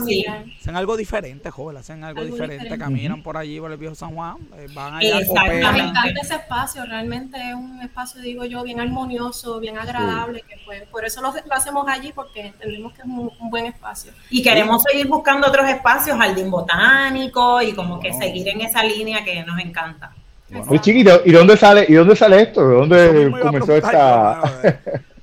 [0.61, 1.77] Hacen algo diferente, joven.
[1.77, 4.37] Hacen algo, diferente, Caminan por allí, por el viejo San Juan.
[4.57, 6.85] Eh, van allá Me encanta ese espacio.
[6.87, 10.43] Realmente es un espacio, digo yo, bien armonioso, bien agradable.
[10.43, 14.13] que pues, Por eso lo, hacemos allí, porque entendemos que es un, buen espacio.
[14.31, 19.25] Y queremos seguir buscando otros espacios, jardín botánico y como que seguir en esa línea
[19.25, 20.13] que nos encanta.
[20.49, 22.67] Muy chiquito, ¿y dónde sale, y dónde sale esto?
[22.67, 24.41] ¿De dónde comenzó esta?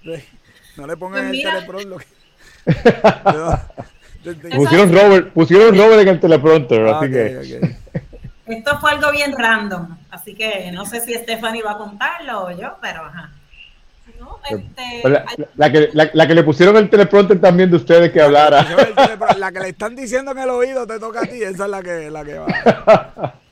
[0.78, 2.08] No le pongan pues el teleprompter.
[4.56, 7.76] pusieron Robert, pusieron Robert en el teleprompter, así que.
[8.48, 12.52] Esto fue algo bien random, así que no sé si Stephanie va a contarlo o
[12.52, 13.32] yo, pero ajá.
[14.50, 15.10] Este,
[15.56, 18.66] la, que, la, que le pusieron el teleprompter también de ustedes que hablara.
[19.38, 21.82] La que le están diciendo en el oído te toca a ti, esa es la
[21.82, 23.34] que, la que va.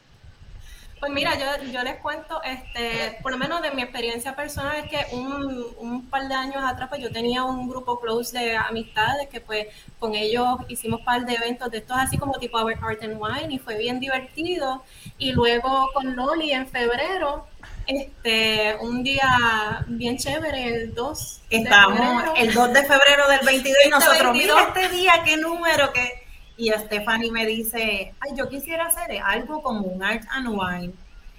[1.03, 4.89] Pues mira, yo, yo les cuento, este, por lo menos de mi experiencia personal, es
[4.89, 9.27] que un, un, par de años atrás, pues yo tenía un grupo close de amistades
[9.27, 9.67] que pues
[9.99, 13.53] con ellos hicimos un par de eventos de estos así como tipo Art and Wine
[13.53, 14.85] y fue bien divertido.
[15.17, 17.47] Y luego con Loli en febrero,
[17.85, 23.89] este, un día bien chévere, el 2 Estamos el 2 de febrero del 22 y
[23.89, 26.22] nosotros, mira este día, qué número, que
[26.57, 30.93] y Stephanie me dice, ay, yo quisiera hacer algo como un art and wine.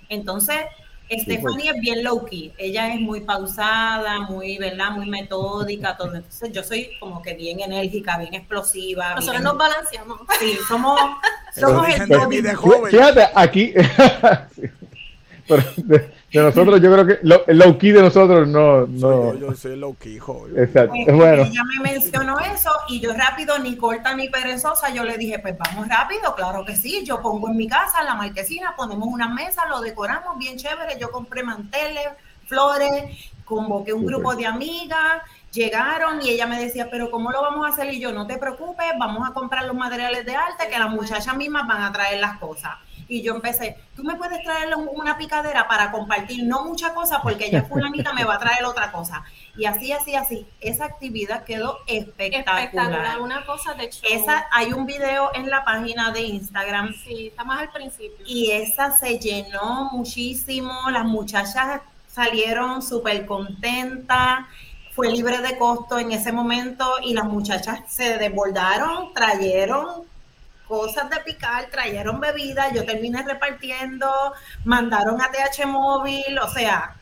[0.09, 0.59] Entonces,
[1.11, 4.91] Stephanie es bien low key, ella es muy pausada, muy, ¿verdad?
[4.91, 6.15] Muy metódica, todo.
[6.15, 9.15] Entonces yo soy como que bien enérgica, bien explosiva.
[9.15, 10.21] Nosotros nos balanceamos.
[10.39, 10.99] Sí, somos,
[11.55, 12.09] somos el
[12.91, 13.75] Fíjate, aquí,
[15.49, 18.87] de, nosotros, yo creo que el low key de nosotros no.
[18.87, 19.35] no.
[19.35, 20.59] yo, soy low key, joven.
[20.59, 20.95] Exacto.
[21.07, 21.43] Es bueno.
[21.43, 25.57] Ella me mencionó eso y yo rápido, ni corta ni perezosa, yo le dije, pues
[25.59, 27.05] vamos rápido, claro que sí.
[27.05, 30.99] Yo pongo en mi casa, en la marquesina, ponemos una mesa, lo decoramos bien chévere.
[30.99, 32.09] Yo compré manteles,
[32.47, 33.05] flores,
[33.45, 37.69] convoqué un grupo de amigas llegaron y ella me decía, pero ¿cómo lo vamos a
[37.69, 37.95] hacer?
[37.95, 41.37] Y yo, no te preocupes, vamos a comprar los materiales de arte que las muchachas
[41.37, 42.73] mismas van a traer las cosas
[43.09, 47.51] y yo empecé, tú me puedes traer una picadera para compartir, no mucha cosa, porque
[47.51, 49.25] ya fulanita me va a traer otra cosa.
[49.57, 50.47] Y así, así, así.
[50.61, 53.21] Esa actividad quedó espectacular.
[53.21, 56.95] una cosa de Esa, hay un video en la página de Instagram.
[57.05, 58.25] Sí, está más al principio.
[58.27, 64.47] Y esa se llenó muchísimo, las muchachas salieron súper contentas
[64.95, 70.05] fue libre de costo en ese momento y las muchachas se desbordaron, trajeron
[70.75, 74.11] cosas de picar, trajeron bebidas, yo terminé repartiendo,
[74.65, 76.97] mandaron a TH móvil, o sea,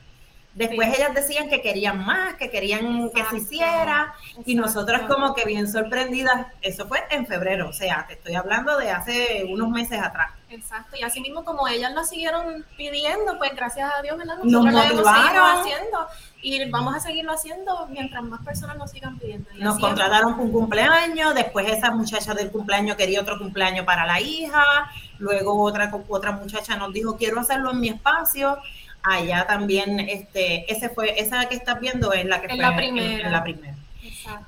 [0.54, 4.12] después ellas decían que querían más, que querían que se hiciera,
[4.44, 8.76] y nosotros como que bien sorprendidas, eso fue en febrero, o sea, te estoy hablando
[8.76, 10.32] de hace unos meses atrás.
[10.50, 14.36] Exacto, y así mismo como ellas lo siguieron pidiendo, pues gracias a Dios, ¿verdad?
[14.36, 16.06] Nosotros nos lo hemos haciendo
[16.42, 19.48] y vamos a seguirlo haciendo mientras más personas nos sigan pidiendo.
[19.58, 24.90] nos contrataron un cumpleaños, después esa muchacha del cumpleaños quería otro cumpleaños para la hija,
[25.18, 28.58] luego otra, otra muchacha nos dijo, quiero hacerlo en mi espacio,
[29.04, 33.26] allá también, este, ese fue, esa que estás viendo es la que fue la primera.
[33.26, 33.74] En, la primera.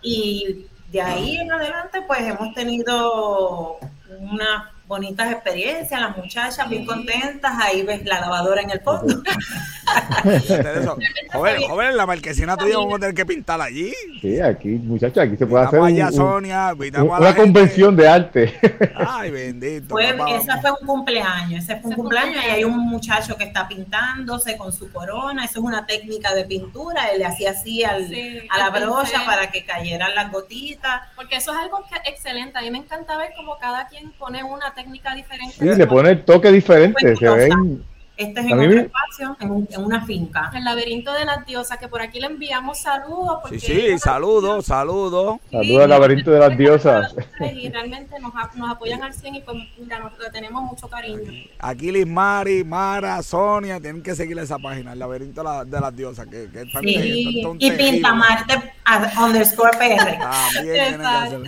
[0.03, 3.79] Y de ahí en adelante, pues hemos tenido
[4.19, 9.23] una bonitas experiencias, las muchachas bien contentas, ahí ves la lavadora en el fondo.
[11.33, 13.92] joven, joven, la marquesina tuya vamos a tener que pintar allí.
[14.20, 18.55] Sí, aquí, muchachos, aquí se puede hacer allá, Sonia, una convención de arte.
[18.94, 19.88] Ay, bendito.
[19.88, 23.66] Fue, esa fue un cumpleaños, ese fue un cumpleaños y hay un muchacho que está
[23.66, 28.11] pintándose con su corona, eso es una técnica de pintura, él le hacía así al,
[28.51, 31.03] a la brocha para que cayeran las gotitas.
[31.16, 34.44] Porque eso es algo que, excelente, a mí me encanta ver como cada quien pone
[34.44, 35.57] una técnica diferente.
[35.59, 37.85] Sí, le pone el toque diferente, se ven
[38.16, 40.53] este es en otro espacio, en, una finca.
[40.55, 43.40] El laberinto de las diosas, que por aquí le enviamos saludos.
[43.51, 45.40] sí, sí, saludos, saludos.
[45.51, 47.14] Saludos al laberinto de las diosas.
[47.40, 51.33] Y realmente nos, nos apoyan al 100 y pues mira, nosotros tenemos mucho cariño.
[51.59, 56.27] Aquí Liz Mari, Mara, Sonia, tienen que seguirle esa página, el laberinto de, las diosas.
[56.29, 57.42] Que, que sí.
[57.59, 58.75] y Pintamarte
[59.18, 60.18] underscore PR.
[60.55, 61.44] También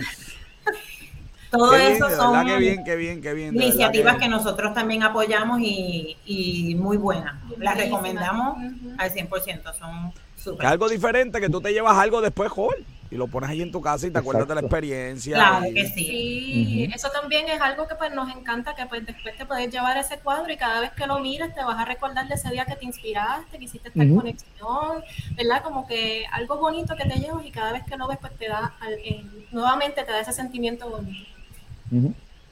[1.51, 6.97] todo eso son bien, qué bien, qué bien, iniciativas que, nosotros también apoyamos y, muy
[6.97, 7.35] buenas.
[7.57, 8.57] Las recomendamos
[8.97, 10.67] al 100%, son súper.
[10.67, 13.81] algo diferente, que tú te llevas algo después, Joel, y lo pones ahí en tu
[13.81, 15.35] casa y te acuerdas de la experiencia.
[15.35, 16.89] Claro que sí.
[16.93, 20.19] eso también es algo que pues nos encanta, que pues después te puedes llevar ese
[20.19, 22.75] cuadro y cada vez que lo mires te vas a recordar de ese día que
[22.75, 25.03] te inspiraste, que hiciste esta conexión,
[25.35, 25.63] ¿verdad?
[25.63, 28.47] Como que algo bonito que te llevas y cada vez que lo ves pues te
[28.47, 31.36] da, eh, nuevamente te da ese sentimiento bonito.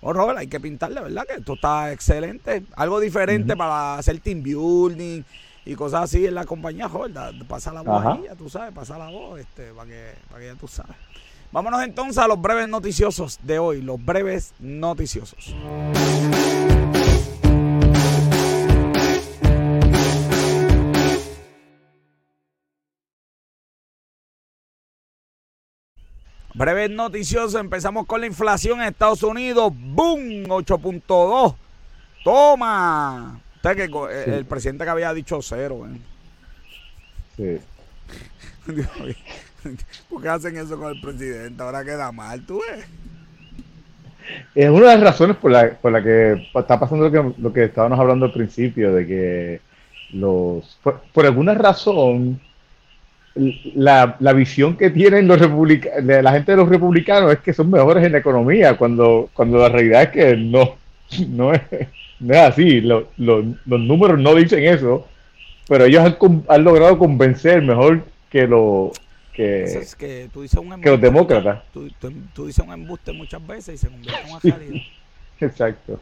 [0.00, 1.24] Oh, Robert, hay que pintarle, ¿verdad?
[1.26, 2.64] Que esto está excelente.
[2.76, 5.22] Algo diferente para hacer team building
[5.68, 7.30] y cosas así en la compañía, Jorda.
[7.46, 10.46] Pasa la voz ahí, ya tú sabes, pasa la voz, este, para que, para que
[10.46, 10.96] ya tú sabes.
[11.52, 15.54] Vámonos entonces a los breves noticiosos de hoy, los breves noticiosos.
[26.54, 29.70] Breves noticiosos, empezamos con la inflación en Estados Unidos.
[29.76, 30.44] ¡Boom!
[30.46, 31.54] 8.2.
[32.24, 33.42] Toma.
[33.58, 35.86] Usted que el presidente que había dicho cero.
[37.36, 37.60] ¿eh?
[38.68, 38.72] Sí.
[40.08, 41.62] ¿Por qué hacen eso con el presidente?
[41.62, 42.86] Ahora queda mal, tú ves.
[44.54, 47.52] Es una de las razones por la, por la que está pasando lo que, lo
[47.52, 49.60] que estábamos hablando al principio, de que
[50.12, 52.40] los por, alguna razón
[53.34, 57.70] la, la, visión que tienen los de la gente de los republicanos es que son
[57.70, 60.76] mejores en la economía, cuando, cuando la realidad es que no,
[61.28, 61.62] no, es,
[62.20, 62.80] no es así.
[62.80, 63.06] los
[63.66, 65.06] números no dicen eso,
[65.68, 68.92] pero ellos han, han logrado convencer mejor que, lo,
[69.32, 71.62] que, es que, tú dices un embuste, que los demócratas.
[71.72, 71.88] Tú,
[72.34, 74.82] tú, dices un embuste muchas veces y se convierte en una realidad.
[75.40, 76.00] Exacto.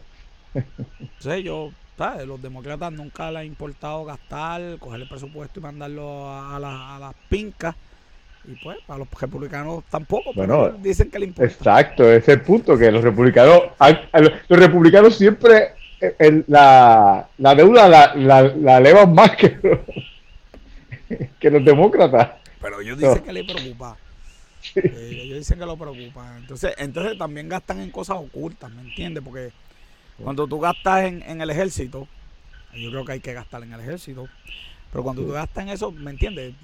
[0.54, 2.26] Entonces yo, ¿sabes?
[2.26, 6.98] Los demócratas nunca les ha importado gastar, coger el presupuesto y mandarlo a, a, a
[6.98, 7.74] las pincas.
[8.48, 11.52] Y pues, para los republicanos tampoco, pero dicen que le importa.
[11.52, 13.62] Exacto, ese es el punto, que los republicanos,
[14.48, 19.58] los republicanos siempre eh, la, la, deuda la, la, la elevan más que,
[21.40, 22.30] que los demócratas.
[22.60, 23.96] Pero ellos dicen que le preocupa.
[24.74, 26.36] Eh, ellos dicen que lo preocupa.
[26.36, 29.22] Entonces, entonces también gastan en cosas ocultas, ¿me entiendes?
[29.24, 29.52] Porque
[30.22, 32.08] cuando tú gastas en, el ejército,
[32.74, 34.28] yo creo que hay que gastar en el ejército.
[34.90, 36.54] Pero cuando tú gastas en eso, ¿me entiendes?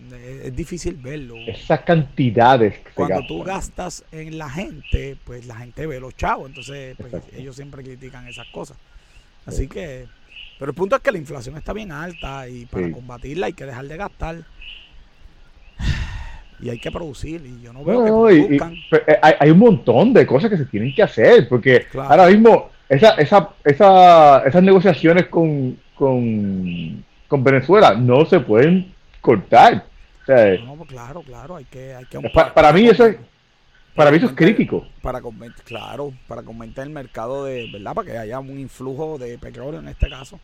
[0.43, 1.37] Es, difícil verlo.
[1.47, 2.81] Esas cantidades.
[2.95, 6.49] cuando tú gastas en la gente, pues la gente ve los chavos.
[6.49, 8.79] Entonces, pues, ellos siempre critican esas cosas.
[9.47, 10.07] Así que,
[10.59, 13.67] pero el punto es que la inflación está bien alta y para combatirla hay que
[13.67, 14.37] dejar de gastar
[16.63, 18.57] y hay que producir y yo no veo que.
[18.57, 23.15] Eh, hay, un montón de cosas que se tienen que hacer porque ahora mismo esa,
[23.15, 29.87] esa, esa, esas negociaciones con, con, con, Venezuela no se pueden cortar.
[30.29, 33.17] no, pues claro, claro, hay que, hay que para, mí eso es
[33.95, 34.87] para mí eso es crítico.
[35.01, 35.21] Para
[35.65, 37.95] claro, para comentar el mercado de, ¿verdad?
[37.95, 40.41] Para que haya un influjo de petróleo en este caso.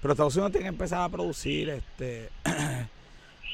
[0.00, 2.28] Pero Estados Unidos tiene que empezar a producir este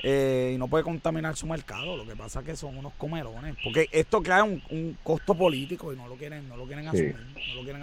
[0.02, 1.96] Eh, y no puede contaminar su mercado.
[1.96, 3.56] Lo que pasa es que son unos comerones.
[3.62, 7.16] Porque esto crea un, costo político y no lo quieren, no lo quieren asumir.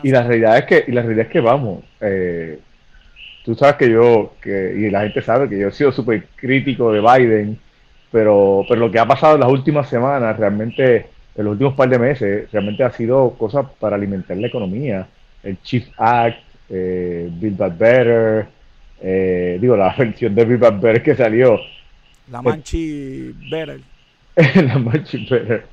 [0.04, 2.60] Y la realidad es que, y la realidad es que vamos, eh,
[3.44, 6.92] tú sabes que yo, que, y la gente sabe que yo he sido súper crítico
[6.92, 7.60] de Biden,
[8.12, 11.90] pero, pero lo que ha pasado en las últimas semanas, realmente, en los últimos par
[11.90, 15.08] de meses, realmente ha sido cosas para alimentar la economía.
[15.44, 18.48] El Chief Act, eh, Build Back Better,
[19.02, 21.60] eh, digo, la versión de Build Back Better que salió
[22.32, 23.80] la Manchi Better.
[24.66, 25.66] la Manchi Better.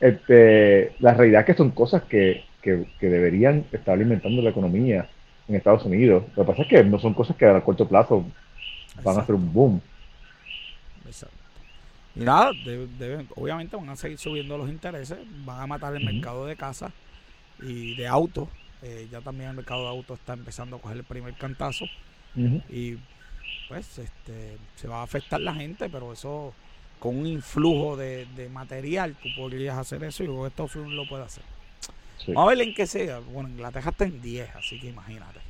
[0.00, 5.08] Este, la realidad es que son cosas que, que, deberían estar alimentando la economía
[5.48, 6.24] en Estados Unidos.
[6.36, 8.24] Lo que pasa es que no son cosas que a corto plazo
[9.02, 9.80] van a hacer un boom.
[11.06, 11.37] Exacto.
[12.18, 12.50] Y nada,
[13.36, 16.90] obviamente van a seguir subiendo los intereses, van a matar el mercado de casa
[17.62, 18.48] y de autos.
[18.82, 21.86] Eh, ya también el mercado de autos está empezando a coger el primer cantazo.
[22.68, 22.96] Y
[23.68, 26.54] pues este se va a afectar la gente, pero eso
[26.98, 31.24] con un influjo de, material, tú podrías hacer eso y luego Estados Unidos lo puede
[31.24, 31.42] hacer.
[32.28, 33.20] Vamos a ver en qué sea.
[33.20, 35.40] Bueno, Inglaterra está en 10, así que imagínate.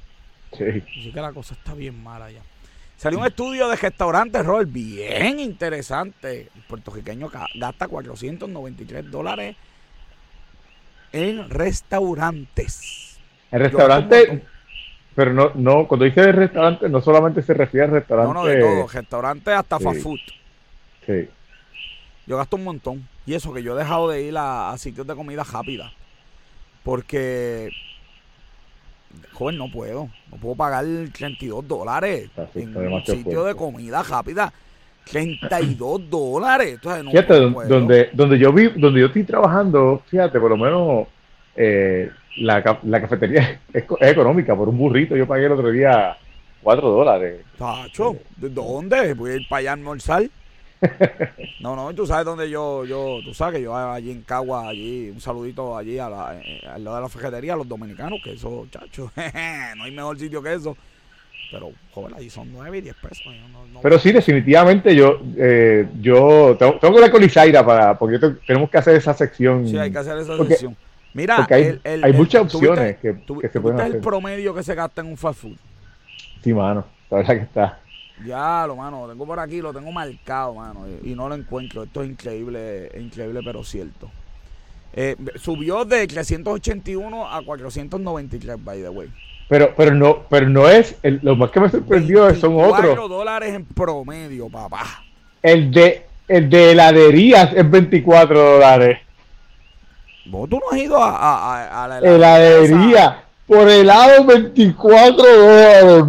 [0.56, 0.82] Sí.
[1.00, 2.42] Así que la cosa está bien mala ya.
[2.98, 6.48] Salió un estudio de restaurantes, rol bien interesante.
[6.52, 9.54] El puertorriqueño gasta 493 dólares
[11.12, 13.20] en restaurantes.
[13.52, 14.42] En restaurantes,
[15.14, 18.34] pero no, no, cuando dice restaurante, no solamente se refiere a restaurantes.
[18.34, 20.20] No, no, de todo, restaurantes hasta fast food.
[21.06, 21.28] Sí.
[22.26, 23.08] Yo gasto un montón.
[23.26, 25.92] Y eso que yo he dejado de ir a, a sitios de comida rápida.
[26.82, 27.70] Porque
[29.32, 30.08] joven, no puedo.
[30.30, 34.52] No puedo pagar 32 dólares en un sitio de comida rápida.
[35.10, 36.74] 32 dólares.
[36.74, 41.06] Entonces, fíjate, donde, donde yo vi, donde yo estoy trabajando, fíjate, por lo menos
[41.56, 44.54] eh, la, cafetería es, económica.
[44.56, 46.16] Por un burrito yo pagué el otro día
[46.62, 47.40] 4 dólares.
[47.56, 49.14] Tacho, ¿de dónde?
[49.14, 50.22] Voy a ir para allá a almorzar.
[51.60, 55.10] no, no, tú sabes dónde yo, yo, tú sabes que yo allí en Cagua, allí,
[55.10, 58.32] un saludito allí a la, eh, al lado de la ferretería, a los dominicanos, que
[58.32, 59.10] eso, chacho,
[59.76, 60.76] no hay mejor sitio que eso.
[61.50, 63.26] Pero, joder, allí son 9 y 10 pesos.
[63.82, 68.76] Pero sí, definitivamente yo, eh, yo tengo, que hablar con Isaira para, porque tenemos que
[68.76, 69.66] hacer esa sección.
[69.66, 70.76] Sí, hay que hacer esa sección.
[71.14, 73.96] Mira, hay, hay muchas opciones que, que, se pueden hacer.
[73.96, 75.56] el promedio que se gasta en un fast food?
[76.44, 77.78] Sí, mano, la verdad que está.
[78.24, 81.84] Ya, lo mano, lo tengo por aquí, lo tengo marcado, mano, y, no lo encuentro.
[81.84, 84.10] Esto es increíble, increíble, pero cierto.
[84.92, 89.08] Eh, subió de 381 a 493, by the way.
[89.48, 92.80] Pero, pero no, pero no es, lo más que me sorprendió son otros.
[92.80, 95.04] 4 dólares en promedio, papá.
[95.42, 98.98] El de, el de heladerías es 24 dólares.
[100.26, 103.27] ¿Vos tú no has ido a, a, a la heladería?
[103.48, 106.04] Por helado 24 dólares.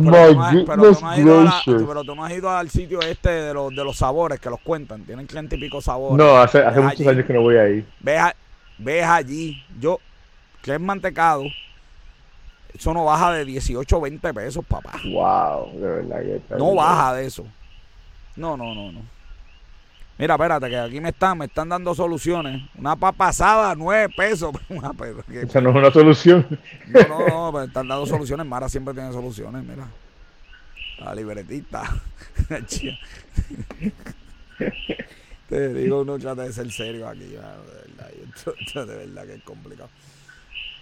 [1.65, 4.49] Pero, pero, tú no has ido al sitio este de los, de los sabores que
[4.49, 5.05] los cuentan.
[5.05, 6.17] Tienen 30 y pico sabores.
[6.17, 7.85] No, hace, hace muchos años que no voy ahí.
[8.01, 8.21] Ves,
[8.77, 9.63] ves allí.
[9.79, 9.99] Yo,
[10.61, 11.45] que es mantecado.
[12.73, 14.99] Eso no baja de 18 20 pesos, papá.
[15.05, 17.45] Wow, de verdad que No baja de eso.
[18.35, 19.01] No, no, no, no.
[20.19, 22.61] Mira, espérate, que aquí me están, me están dando soluciones.
[22.75, 24.53] Una pasada, nueve pesos.
[25.29, 26.45] Esa no es una solución.
[26.87, 28.45] No, no, no, me están dando soluciones.
[28.45, 29.87] Mara siempre tiene soluciones, mira.
[30.99, 32.01] La libretita.
[35.47, 38.11] Te digo, uno trata de ser serio aquí, de verdad.
[38.59, 39.89] Esto, de verdad que es complicado.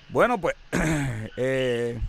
[0.09, 0.55] Bueno, pues,
[1.37, 1.99] eh,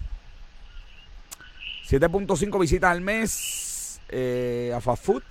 [1.87, 5.25] 7.5 visitas al mes eh, a Fast Food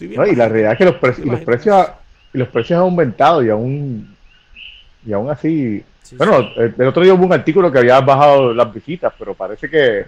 [0.00, 1.86] y la realidad es que los, precios los precios
[2.32, 4.14] los precios han aumentado y aún
[5.06, 9.12] y aún así bueno el, otro día hubo un artículo que había bajado las visitas
[9.18, 10.06] pero parece que,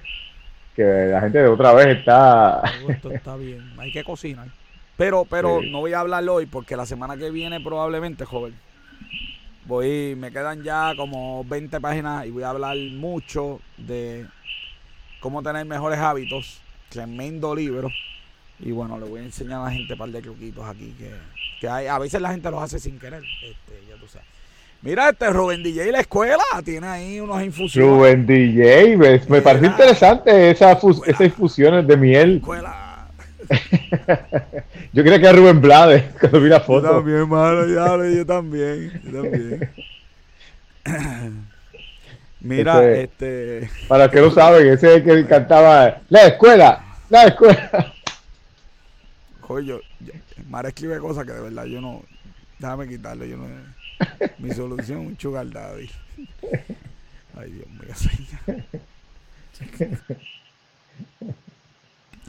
[0.77, 2.63] la gente de otra vez está
[3.11, 4.49] está bien hay que cocinar.
[4.99, 8.55] Pero pero no voy a hablar hoy porque la semana que viene probablemente joven
[9.65, 14.27] voy me quedan ya como 20 páginas y voy a hablar mucho de
[15.21, 16.61] cómo tener mejores hábitos
[16.91, 17.91] tremendo libro
[18.59, 21.11] y bueno, le voy a enseñar a la gente un par de truquitos aquí que,
[21.61, 23.23] que hay, a veces la gente los hace sin querer.
[23.23, 24.27] Este, ya tú sabes.
[24.83, 27.91] Mira, este Rubén DJ la escuela tiene ahí unos infusiones.
[27.91, 28.97] Rubén DJ,
[29.29, 32.37] me, parece interesante esa esas infusiones de miel.
[32.37, 33.09] Escuela.
[34.93, 36.87] yo creía que era Rubén Blades cuando vi la foto.
[36.87, 39.01] Yo también, mano, ya, yo también.
[39.05, 39.71] Yo también.
[42.41, 43.69] Mira, este.
[43.89, 47.93] Para que lo saben, ese que cantaba La escuela, la escuela.
[49.49, 49.81] Oye,
[50.49, 52.03] Mara escribe cosas que de verdad yo no.
[52.59, 53.47] Déjame quitarlo, yo no.
[54.39, 55.91] Mi solución es un sugar daddy.
[57.37, 57.95] Ay, Dios mío,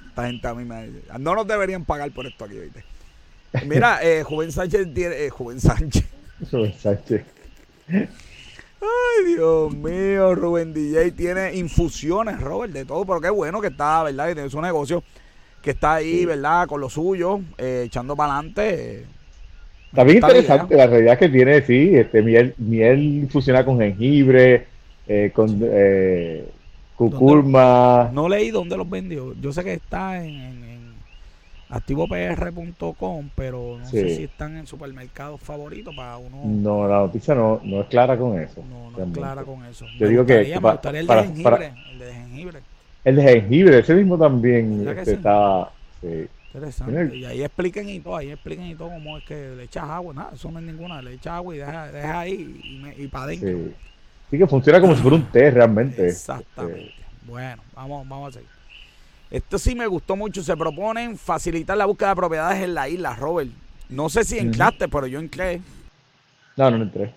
[0.09, 0.89] Esta gente a mí me.
[1.20, 2.84] No nos deberían pagar por esto aquí, ¿viste?
[3.65, 5.26] Mira, eh, Juven Sánchez tiene.
[5.26, 6.05] Eh, Juven Sánchez.
[6.51, 7.26] Juven Sánchez.
[7.89, 14.03] Ay, Dios mío, Rubén DJ tiene infusiones, Robert, de todo, pero qué bueno que está,
[14.03, 14.28] ¿verdad?
[14.28, 15.03] Que tiene su negocio
[15.68, 16.65] que está ahí, ¿verdad?
[16.65, 19.03] Con lo suyo, eh, echando para adelante.
[19.89, 24.65] Está bien interesante la realidad que tiene, sí, este miel, miel funciona con jengibre,
[25.09, 26.47] eh, con eh,
[26.95, 28.09] cucurma.
[28.13, 29.34] No leí dónde los vendió.
[29.41, 30.93] Yo sé que está en,
[31.70, 36.43] activopr.com, pero no sé si están en supermercados favoritos para uno.
[36.45, 38.63] No, la noticia no, no es clara con eso.
[38.70, 39.86] No, no es clara con eso.
[39.99, 40.57] Yo digo que.
[40.61, 42.76] Me gustaría el, de jengibre, el de jengibre.
[43.04, 45.72] El de jengibre, ese mismo también este, está.
[46.02, 46.28] Sí.
[46.54, 47.16] Interesante.
[47.16, 50.14] Y ahí expliquen y todo, ahí expliquen y todo cómo es que le echas agua,
[50.14, 53.50] nada, eso no es ninguna, le echas agua y deja, deja ahí y, para adentro.
[53.50, 53.74] Sí.
[54.32, 54.38] sí.
[54.38, 56.08] que funciona como si fuera un té realmente.
[56.08, 56.93] Exactamente.
[57.26, 58.58] Bueno, vamos, vamos a seguir.
[59.30, 60.41] Esto sí me gustó mucho.
[60.41, 63.52] Se proponen facilitar la búsqueda de propiedades en la isla, Robert.
[63.89, 65.62] No sé si entraste, pero yo entré.
[66.56, 67.14] No, no entré.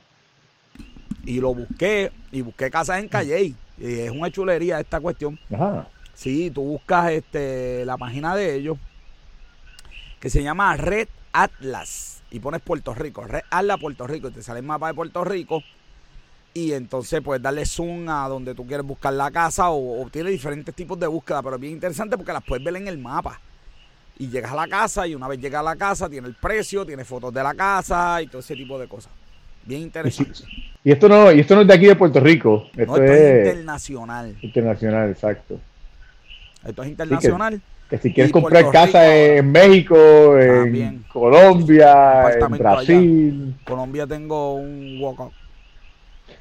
[1.25, 3.55] Y lo busqué, y busqué casas en Calle.
[3.81, 5.39] Y es una chulería esta cuestión.
[5.53, 5.89] Ajá.
[6.15, 8.79] Sí, tú buscas este, la página de ellos,
[10.21, 14.43] que se llama Red Atlas, y pones Puerto Rico, Red Atlas Puerto Rico, y te
[14.43, 15.63] sale el mapa de Puerto Rico
[16.53, 20.75] y entonces puedes darle zoom a donde tú quieres buscar la casa o, tiene diferentes
[20.75, 23.41] tipos de búsqueda, pero es bien interesante porque las puedes ver en el mapa.
[24.19, 26.85] Y llegas a la casa y una vez llegas a la casa tiene el precio,
[26.85, 29.13] tiene fotos de la casa y todo ese tipo de cosas.
[29.65, 30.33] Bien interesante.
[30.83, 34.37] Y, esto no y esto no es de aquí de Puerto Rico, esto, es, internacional.
[34.41, 35.61] Internacional, exacto.
[36.65, 37.61] Esto es internacional.
[37.89, 43.57] que, si quieres comprar casa en México, en Colombia, en Brasil.
[43.65, 45.33] Colombia tengo un walkout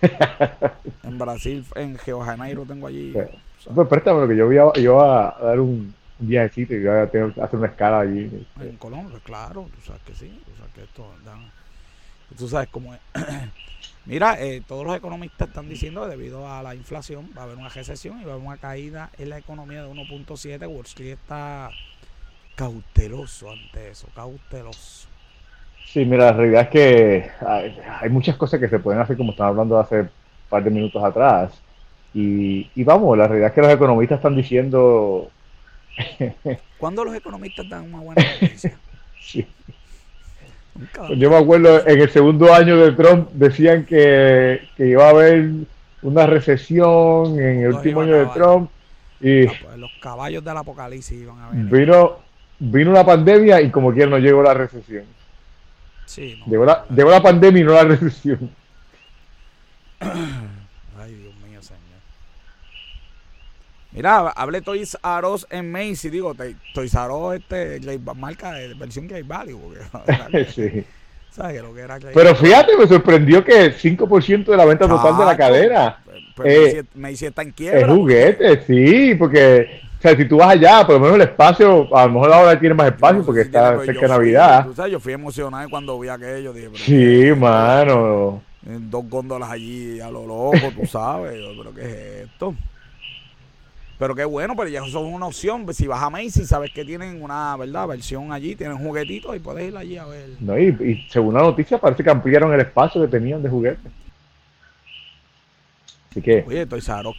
[1.03, 3.13] en Brasil, en Río Janeiro tengo allí.
[3.73, 7.33] Pues préstame, que yo voy a, yo a, dar un, viajecito y voy a tener
[7.41, 8.45] hacer una escala allí.
[8.59, 11.05] En Colombia, claro, tú sabes que sí, tú sabes que esto,
[12.37, 12.99] tú sabes cómo es.
[14.05, 17.57] Mira, eh, todos los economistas están diciendo que debido a la inflación va a haber
[17.57, 20.67] una recesión y va a haber una caída en la economía de 1.7.
[20.67, 21.69] Wall Street está
[22.55, 25.07] cauteloso ante eso, cauteloso.
[25.85, 27.31] Sí, mira, la realidad es que
[28.01, 30.09] hay, muchas cosas que se pueden hacer como estaba hablando hace un
[30.49, 31.51] par de minutos atrás.
[32.13, 35.29] Y, vamos, la realidad es que los economistas están diciendo...
[36.77, 38.77] ¿Cuándo los economistas dan una buena noticia?
[39.19, 39.47] sí.
[41.17, 45.49] Yo me acuerdo, en el segundo año de Trump decían que, iba a haber
[46.01, 48.69] una recesión en el último año de Trump.
[49.19, 51.65] Y pues, los caballos del apocalipsis iban a ver.
[51.65, 52.19] Vino,
[52.59, 55.03] vino una pandemia y como quiera no llegó la recesión.
[56.05, 58.49] Sí, llegó, la, pandemia y no la recesión.
[59.99, 61.79] Ay, Dios mío, señor.
[63.91, 66.35] Mira, hablé Toys Aros en Macy, digo,
[66.73, 67.79] Toys Aros este,
[68.15, 69.59] marca de versión Value.
[70.53, 70.85] sí.
[71.31, 75.25] ¿Sabes lo que era Pero fíjate, me sorprendió que 5% de la venta total de
[75.25, 75.99] la cadera.
[76.05, 77.81] Pues, pues eh, Macy está en quiebra.
[77.81, 81.93] Es juguete, sí, porque o sea, si tú vas allá, por lo menos el espacio,
[81.93, 84.65] a lo mejor ahora tiene más espacio porque está pues cerca de Navidad.
[84.65, 86.53] tú sabes, yo fui emocionado cuando vi aquello.
[86.53, 88.41] Dije, sí, mano.
[88.61, 91.33] Dos góndolas allí a lo loco, tú sabes.
[91.33, 92.55] pero ¿qué es esto?
[93.99, 95.71] Pero qué bueno, pero ya son una opción.
[95.73, 97.85] Si vas a Macy, sabes que tienen una, ¿verdad?
[97.85, 100.29] Versión allí, tienen juguetitos y puedes ir allí a ver.
[100.39, 103.91] No, y, y según la noticia parece que ampliaron el espacio que tenían de juguetes.
[106.09, 106.45] Así que.
[106.47, 106.69] Oye, R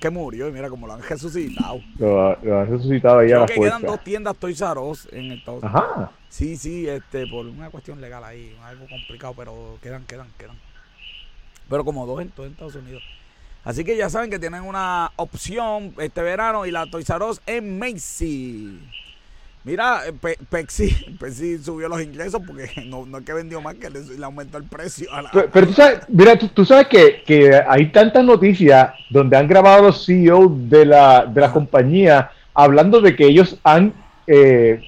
[0.01, 1.83] que murió y mira cómo lo han resucitado.
[1.99, 4.59] Lo, han resucitado ahí a la que quedan dos tiendas R
[5.13, 5.61] en el todo.
[5.63, 6.11] Ajá.
[6.31, 10.57] Sí, sí, este, por una cuestión legal ahí, algo complicado, pero quedan, quedan, quedan.
[11.69, 13.03] Pero como dos en todo Estados Unidos.
[13.65, 17.79] Así que ya saben que tienen una opción este verano y la Toys R en
[17.79, 18.79] Macy.
[19.63, 20.13] Mira, eh,
[20.51, 24.65] Pepsi, subió los ingresos porque no, no es que vendió más, que le, aumentó el
[24.65, 25.09] precio.
[25.53, 30.71] pero, tú sabes, mira, tú, sabes que, hay tantas noticias donde han grabado los CEOs
[30.71, 33.93] de la, de la compañía hablando de que ellos han
[34.27, 34.83] eh,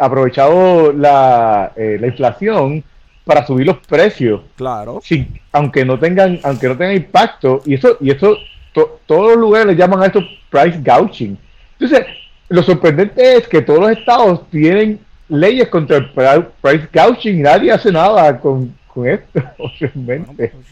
[0.00, 2.82] aprovechado la, eh, la inflación
[3.26, 4.40] para subir los precios.
[4.54, 5.00] Claro.
[5.02, 7.60] Sí, aunque no tengan, aunque no tengan impacto.
[7.66, 8.38] Y eso, y eso
[8.72, 11.36] todos los lugares le llaman a esto price gouging.
[11.72, 12.06] Entonces,
[12.48, 17.72] lo sorprendente es que todos los estados tienen leyes contra el price gouging y nadie
[17.72, 18.72] hace nada con,
[19.04, 20.52] esto, obviamente.
[20.54, 20.66] Pues,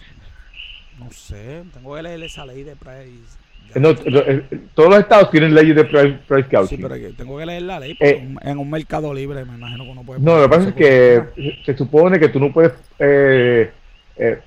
[1.00, 3.36] no sé, tengo que leer esa ley de price.
[3.74, 4.44] Eh,
[4.74, 6.66] todos los estados tienen leyes de price, price.
[6.66, 9.90] Sí, pero tengo que leer la ley eh, en un mercado libre, me imagino que
[9.90, 10.20] uno puede.
[10.20, 12.72] No, lo que pasa es que se supone que tú no puedes.
[12.98, 13.70] Eh,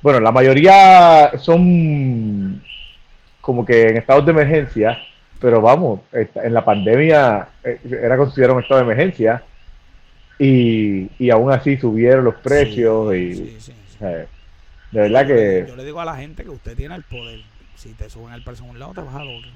[0.01, 2.61] bueno, la mayoría son
[3.41, 4.97] como que en estados de emergencia
[5.39, 9.43] pero vamos, en la pandemia eh, era considerado un estado de emergencia
[10.39, 13.57] y, y aún así subieron los precios y
[13.99, 14.27] de
[14.91, 15.65] verdad que...
[15.67, 17.41] Yo le digo a la gente que usted tiene el poder.
[17.77, 19.51] Si te suben el precio a un lado, te baja al otro.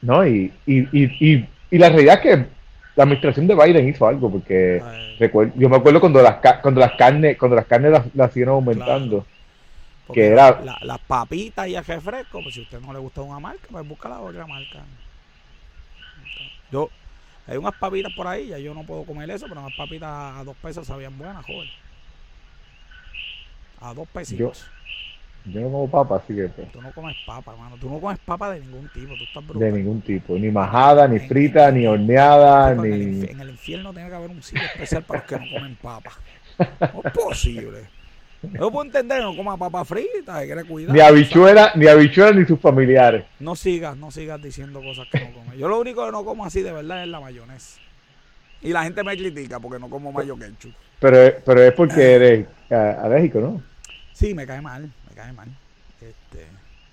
[0.00, 2.46] No, y, y, y, y, la realidad es que
[2.96, 4.82] la administración de Biden hizo algo, porque
[5.54, 9.26] yo me acuerdo cuando las, cuando las carnes cuando las carnes las, siguieron aumentando.
[10.12, 10.58] Que era...
[10.80, 13.86] las papitas y el refresco, pues si a usted no le gusta una marca, pues
[13.86, 14.78] busca la otra marca.
[16.72, 16.88] Yo,
[17.46, 20.44] hay unas papitas por ahí, ya yo no puedo comer eso, pero unas papitas a
[20.44, 21.68] dos pesos sabían buenas, joven.
[23.80, 24.62] A dos pesitos.
[24.62, 24.77] Yo,
[25.44, 26.48] no como papa, así que.
[26.48, 26.70] Pues.
[26.72, 27.76] Tú no comes papa, hermano.
[27.80, 29.14] Tú no comes papa de ningún tipo.
[29.14, 29.72] Tú estás brutal.
[29.72, 30.34] De ningún tipo.
[30.38, 32.88] Ni majada, ni frita, ni horneada, ni.
[32.88, 35.44] En el, en el, infierno tiene que haber un sitio especial para los que no
[35.54, 36.12] comen papa.
[36.58, 37.98] No es posible.
[38.42, 40.94] Yo puedo entender, no coma papa frita, hay que cuidar.
[40.94, 43.24] Ni habichuela, ni habichuela ni sus familiares.
[43.40, 45.58] No sigas, no sigas diciendo cosas que no comes.
[45.58, 47.80] Yo lo único que no como así de verdad es la mayonesa.
[48.62, 50.72] Y la gente me critica porque no como mayo ketchup.
[51.00, 53.62] Pero, pero es porque eres alérgico, ¿no?
[54.12, 55.48] Sí, me cae mal, cae mal.
[56.00, 56.46] Este,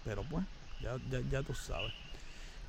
[0.03, 0.43] pero pues,
[0.81, 1.93] ya, ya, ya tú sabes.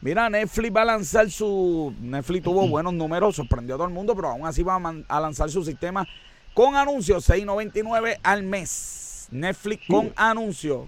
[0.02, 1.94] Mira, Netflix va a lanzar su.
[2.00, 4.78] Netflix tuvo buenos números, sorprendió a todo el mundo, pero aún así va
[5.08, 6.06] a, lanzar su sistema
[6.52, 9.28] con anuncios, 6.99 al mes.
[9.30, 10.86] Netflix con anuncios.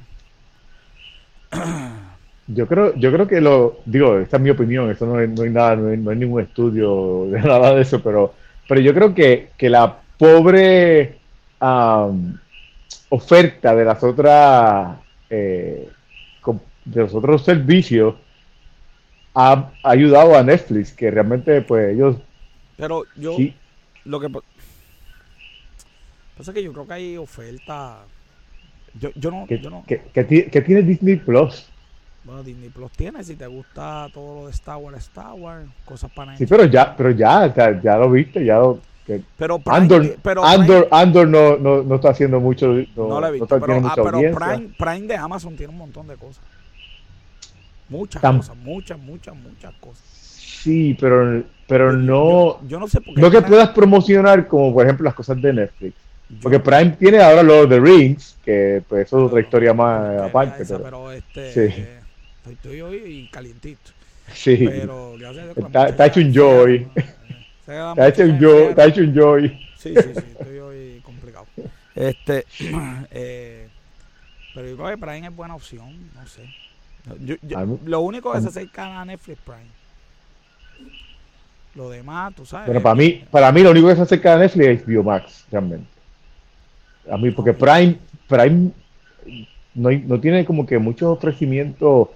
[2.51, 5.51] Yo creo, yo creo que lo, digo, esta es mi opinión, esto no, no hay
[5.51, 8.33] nada, no hay, ningún estudio de nada de eso, pero,
[8.67, 11.19] pero yo creo que, que la pobre
[13.11, 14.99] oferta de las otras,
[15.31, 15.89] eh,
[16.85, 18.15] de los otros servicios
[19.35, 22.17] ha ayudado a Netflix, que realmente pues ellos...
[22.77, 23.37] Pero yo,
[24.05, 24.45] lo que pasa
[26.51, 27.99] es que yo creo que hay oferta...
[28.99, 29.47] Yo, yo no...
[29.47, 29.85] ¿Qué, yo no...
[29.87, 31.69] tiene Disney Plus?
[32.25, 36.11] Bueno, Disney Plus tiene, si te gusta todo lo de Star Wars, Star Wars, cosas
[36.11, 36.37] para...
[36.37, 38.81] Sí, pero ya, pero ya, ya, lo viste, ya lo...
[39.37, 42.75] pero Andor, pero Andor, Andor no, no, no, está haciendo mucho.
[42.97, 46.07] No, no lo he visto, pero, ah, pero Prime, Prime de Amazon tiene un montón
[46.09, 46.43] de cosas.
[47.89, 50.03] Muchas cosas, muchas, muchas, muchas cosas.
[50.03, 52.59] Sí, pero, pero no.
[52.69, 53.21] Yo, no sé por qué.
[53.21, 55.95] No que puedas promocionar como, por ejemplo, las cosas de Netflix.
[56.43, 60.21] Porque Prime tiene ahora Lord of the Rings, que pues eso es otra historia más
[60.21, 60.65] aparte.
[60.67, 61.71] pero, este.
[61.71, 61.85] Sí.
[62.51, 63.93] estoy hoy y calientito.
[64.35, 64.57] Sí.
[64.59, 65.15] Pero
[65.57, 66.33] está, está, hecho un
[67.77, 67.91] joy.
[67.91, 68.63] Está hecho un joy.
[68.65, 69.49] Está hecho un joy.
[69.77, 70.25] Sí, sí, sí.
[70.39, 71.47] Estoy hoy complicado.
[71.95, 72.45] Este.
[73.11, 73.69] Eh,
[74.55, 75.89] pero yo creo que Prime es buena opción.
[76.15, 76.43] No sé
[77.85, 79.79] lo único que se acerca a Netflix Prime.
[81.75, 82.67] Lo demás, tú sabes.
[82.67, 85.87] Pero para mí, para mí lo único que se acerca a Netflix es Biomax, realmente.
[87.11, 87.97] A mí, porque Prime,
[88.27, 88.71] Prime
[89.75, 92.09] no, no tiene como que muchos ofrecimientos.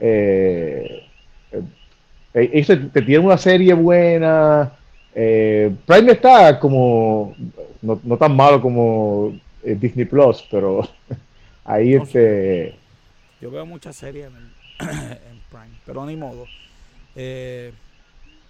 [0.00, 1.06] Eh,
[2.32, 4.72] eh, te tiene una serie buena.
[5.14, 7.34] Eh, Prime está como
[7.82, 10.88] no, no tan malo como eh, Disney Plus, pero
[11.64, 12.76] ahí este
[13.40, 14.52] yo veo muchas series en,
[15.50, 16.46] Prime, pero ni modo.
[17.16, 17.72] Eh,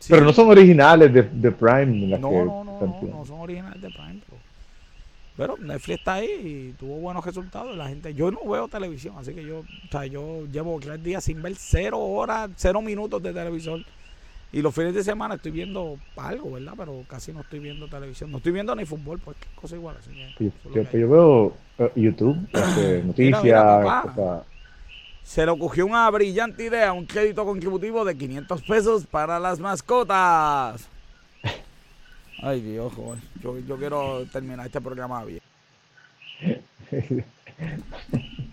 [0.08, 2.18] pero no son originales de, de Prime.
[2.18, 4.20] no, no, no, no, son originales de Prime.
[5.36, 7.74] Pero, Netflix está ahí y tuvo buenos resultados.
[7.76, 11.24] La gente, yo no veo televisión, así que yo, o sea, yo llevo tres días
[11.24, 13.80] sin ver cero horas, cero minutos de televisor.
[14.52, 16.74] Y los fines de semana estoy viendo algo, ¿verdad?
[16.76, 18.32] Pero casi no estoy viendo televisión.
[18.32, 19.96] No estoy viendo ni fútbol, pues cosa igual.
[19.98, 20.10] Así
[20.74, 23.86] yo, yo, veo eh, YouTube, este, noticias,
[25.22, 30.88] se le ocurrió una brillante idea, un crédito contributivo de 500 pesos para las mascotas.
[32.42, 33.22] Ay, Dios, joder.
[33.40, 35.42] Yo, yo quiero terminar este programa bien.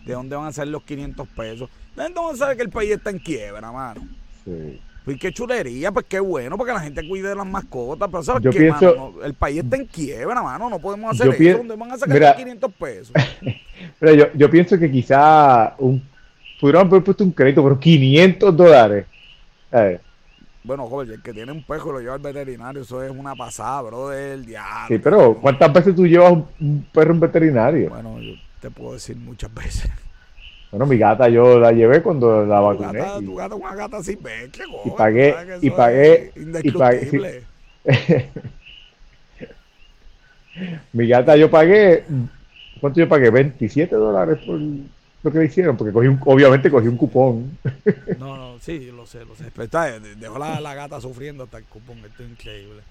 [0.06, 1.70] ¿De dónde van a ser los 500 pesos?
[1.95, 4.08] ¿De dónde van a saber que el país está en quiebra, mano?
[4.45, 4.80] Sí.
[5.08, 8.10] Pues qué chulería, pues qué bueno, porque la gente cuide de las mascotas.
[8.12, 9.14] Pero ¿sabes qué, mano?
[9.24, 10.70] El país está en quiebra, mano.
[10.70, 11.60] No podemos hacer eso.
[11.60, 13.14] ¿Dónde van a sacar los 500 pesos?
[14.01, 16.03] Mira, yo, yo pienso que quizá un
[16.60, 19.05] pudieron haber puesto un crédito por 500 dólares.
[20.62, 23.84] Bueno, joder, el que tiene un perro lo lleva al veterinario, eso es una pasada,
[23.84, 24.88] bro, del diablo.
[24.89, 27.89] Sí, pero ¿cuántas veces tú llevas un, perro en veterinario?
[27.91, 29.89] Bueno, yo te puedo decir muchas veces.
[30.78, 33.01] Bueno, mi gata yo la llevé cuando la vacuné.
[33.25, 37.43] Tu gata, una gata sin ver, qué Y pagué, y pagué, y pagué.
[40.93, 42.03] mi gata yo pagué,
[42.80, 43.32] ¿cuánto yo pagué?
[43.32, 47.57] 27 dólares por lo que le hicieron, porque cogí obviamente cogí un cupón.
[48.19, 49.45] No, no, sí, lo sé, lo sé.
[50.17, 52.82] dejó la, la, gata sufriendo hasta el cupón, esto es increíble.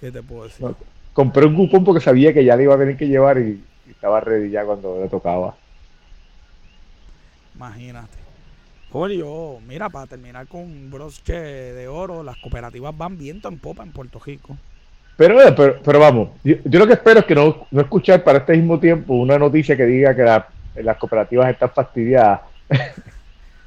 [0.00, 0.66] ¿Qué te puedo decir?
[1.12, 4.20] compré un cupón porque sabía que ya le iba a tener que llevar y, estaba
[4.20, 5.54] ready ya cuando le tocaba.
[7.58, 8.16] Imagínate.
[8.90, 13.82] Julio, mira, para terminar con un broche de oro, las cooperativas van viento en popa
[13.82, 14.56] en Puerto Rico.
[15.18, 18.38] Pero, pero, pero vamos, yo, yo, lo que espero es que no, no escuchar para
[18.38, 20.48] este mismo tiempo una noticia que diga que la
[20.82, 22.40] las cooperativas están fastidiadas.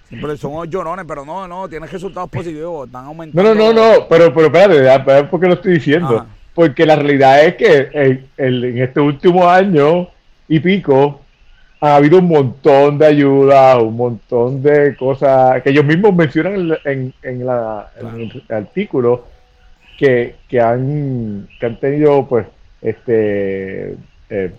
[0.09, 3.41] Pero son llorones, pero no, no, tienes resultados positivos, están aumentando.
[3.43, 6.25] No, no, no, no, pero, pero espérate, ¿por qué lo estoy diciendo?
[6.53, 10.09] Porque la realidad es que en, este último año
[10.49, 11.21] y pico
[11.81, 17.13] ha habido un montón de ayuda, un montón de cosas que ellos mismos mencionan en,
[17.23, 19.25] en, la, el artículo
[19.97, 22.45] que, que, han, que han tenido, pues,
[22.81, 23.97] este.
[24.29, 24.51] Eh,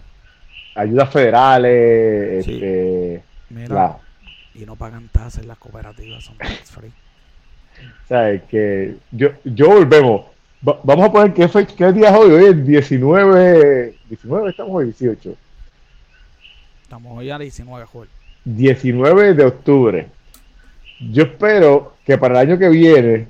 [0.74, 3.22] ayudas federales, este,
[4.54, 6.88] y no pagan tasas en las cooperativas, son tax free.
[6.88, 10.26] o sea, que yo, yo volvemos.
[10.60, 15.36] vamos a poner qué, qué día es hoy, hoy es 19, 19 estamos hoy, 18.
[16.92, 18.08] Estamos hoy a 19, Joel.
[18.44, 20.08] 19 de octubre.
[21.00, 23.28] Yo espero que para el año que viene,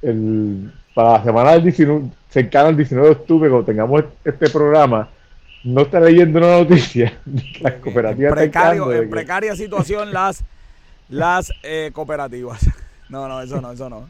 [0.00, 5.10] el, para la semana del 19, cercana al 19 de octubre, cuando tengamos este programa,
[5.64, 10.42] no está leyendo una noticia de que las cooperativas en, precaria situación las,
[11.10, 12.60] las eh, cooperativas.
[13.10, 14.08] No, no, eso no, eso no.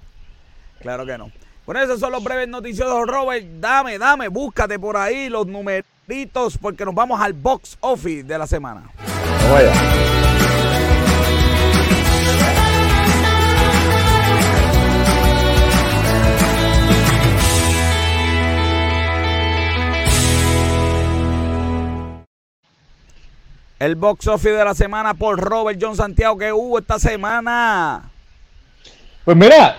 [0.81, 1.33] Claro que no.
[1.67, 3.45] Bueno, esos son los breves noticiosos, Robert.
[3.61, 5.47] Dame, dame, búscate por ahí los
[6.61, 8.91] porque nos vamos al box office de la semana.
[23.79, 28.11] El box office de la semana por Robert John Santiago que hubo esta semana.
[29.25, 29.77] Pues mira,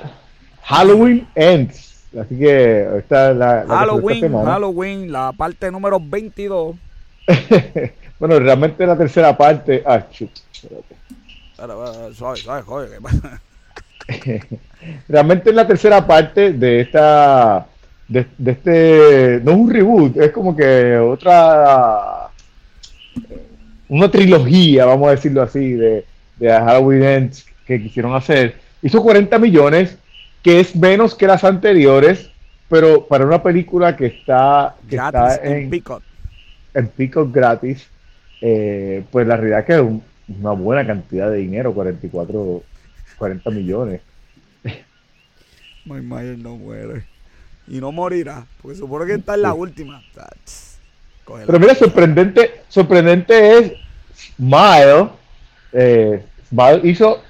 [0.64, 1.87] Halloween Ends.
[2.20, 6.76] Así que está la, la Halloween, Halloween, la parte número 22.
[8.20, 9.84] bueno, realmente la tercera parte.
[9.86, 10.32] Ah, chut,
[12.14, 13.42] suave, suave, joder, ¿qué pasa?
[15.08, 17.68] realmente es la tercera parte de esta.
[18.08, 19.42] De, de, este.
[19.44, 22.32] No es un reboot, es como que otra
[23.90, 26.06] una trilogía, vamos a decirlo así, de,
[26.38, 28.56] de Halloween Ends que quisieron hacer.
[28.82, 29.98] Hizo 40 millones,
[30.44, 32.30] que es menos que las anteriores,
[32.70, 36.04] pero para una película que está, en, Peacock.
[36.74, 37.88] en Peacock gratis,
[38.42, 42.64] eh, pues la realidad es que es una buena cantidad de dinero, 44,
[43.18, 44.02] 40 millones.
[45.86, 47.06] My Myers no muere.
[47.68, 50.02] Y no morirá, porque supone que está en la última.
[51.46, 53.74] Pero mira, sorprendente, sorprendente es
[54.36, 55.10] Smile.
[55.74, 57.22] Eh, Smile hizo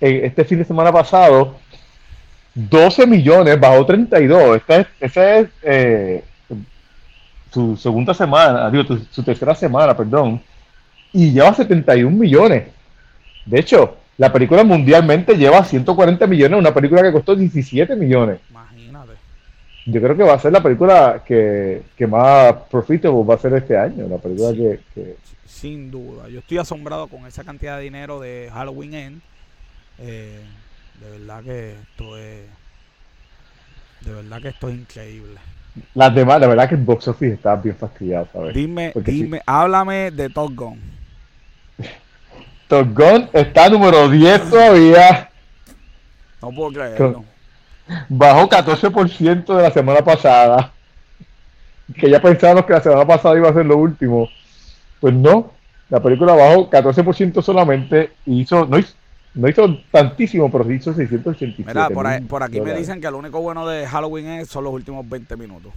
[0.00, 1.58] eh, este fin de semana pasado
[2.54, 4.56] 12 millones, bajó 32.
[4.56, 6.24] Esta es, esa es eh,
[7.52, 10.40] su segunda semana, digo, su tercera semana, perdón.
[11.12, 12.64] Y lleva 71 millones.
[13.46, 18.38] De hecho, la película mundialmente lleva 140 millones, una película que costó 17 millones
[19.86, 23.76] yo creo que va a ser la película que, más profitable va a ser este
[23.76, 28.50] año, la película que, Sin duda, yo estoy asombrado con esa cantidad de dinero de
[28.52, 29.22] Halloween End.
[29.98, 30.40] Eh,
[31.00, 32.46] de verdad que esto es...
[34.00, 35.40] De verdad que esto es increíble.
[35.94, 38.54] Las demás, la verdad que el box office está bien fastidiado, ¿sabes?
[38.54, 40.80] Dime, dime, háblame de Top Gun.
[42.68, 45.30] Top Gun está número 10 todavía.
[46.40, 47.24] No puedo creerlo
[48.08, 50.72] bajó 14% de la semana pasada.
[51.94, 54.28] Que ya pensábamos que la semana pasada iba a ser lo último.
[55.00, 55.52] Pues no,
[55.90, 58.94] la película bajó 14% solamente y hizo, no hizo,
[59.34, 61.64] no hizo tantísimo, pero hizo 687.
[61.66, 61.90] Mira,
[62.28, 65.36] por, aquí me dicen que lo único bueno de Halloween es, son los últimos 20
[65.36, 65.72] minutos.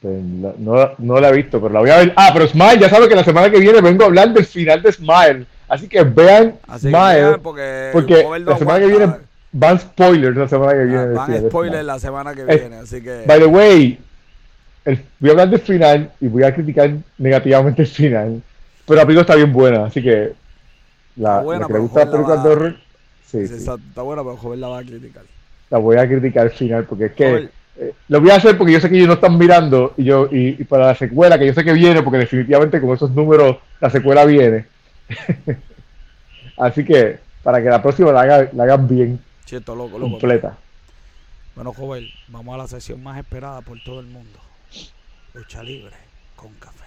[0.00, 2.12] Pues no, no, la he visto, pero la voy a ver.
[2.16, 4.82] Ah, pero Smile, ya sabe que la semana que viene vengo a hablar del final
[4.82, 5.46] de Smile.
[5.66, 7.38] Así que vean Smile.
[7.42, 9.06] porque, porque la semana que viene
[9.52, 11.06] van spoilers la semana que ah, viene.
[11.06, 13.24] van spoilers la semana que eh, viene, así que.
[13.26, 13.98] By the way,
[14.84, 18.42] voy a hablar del final y voy a criticar negativamente el final.
[18.84, 20.32] Pero la película está bien buena, así que.
[21.16, 22.76] La, buena, que le gusta la película de horror.
[23.26, 25.22] Sí, sí, Está, buena, pero joven la va a criticar.
[25.70, 27.48] La voy a criticar al final porque es que.
[27.76, 30.28] Eh, lo voy a hacer porque yo sé que ellos no están mirando y yo
[30.30, 33.90] y, para la secuela que yo sé que viene porque definitivamente con esos números la
[33.90, 34.66] secuela viene
[36.56, 40.12] así que para que la próxima la, la hagan bien Cierto, loco, loco.
[40.12, 40.56] Completa.
[41.54, 44.38] Bueno, joven, vamos a la sesión más esperada por todo el mundo.
[45.34, 45.96] Lucha libre
[46.34, 46.84] con café.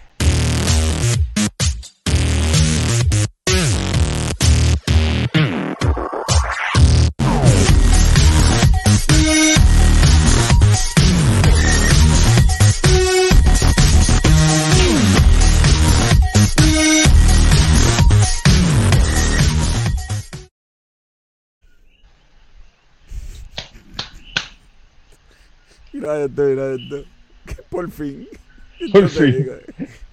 [25.97, 27.03] Mira esto, mira esto.
[27.69, 28.27] Por fin.
[28.91, 29.49] Por fin.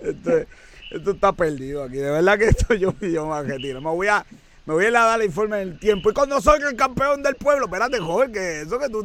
[0.00, 1.96] Esto, está perdido aquí.
[1.96, 3.80] De verdad que esto yo, yo me retiro.
[3.80, 4.24] Me voy a,
[4.64, 6.10] me voy a dar el informe del tiempo.
[6.10, 9.04] Y cuando soy el campeón del pueblo, espérate, joven, que eso que tú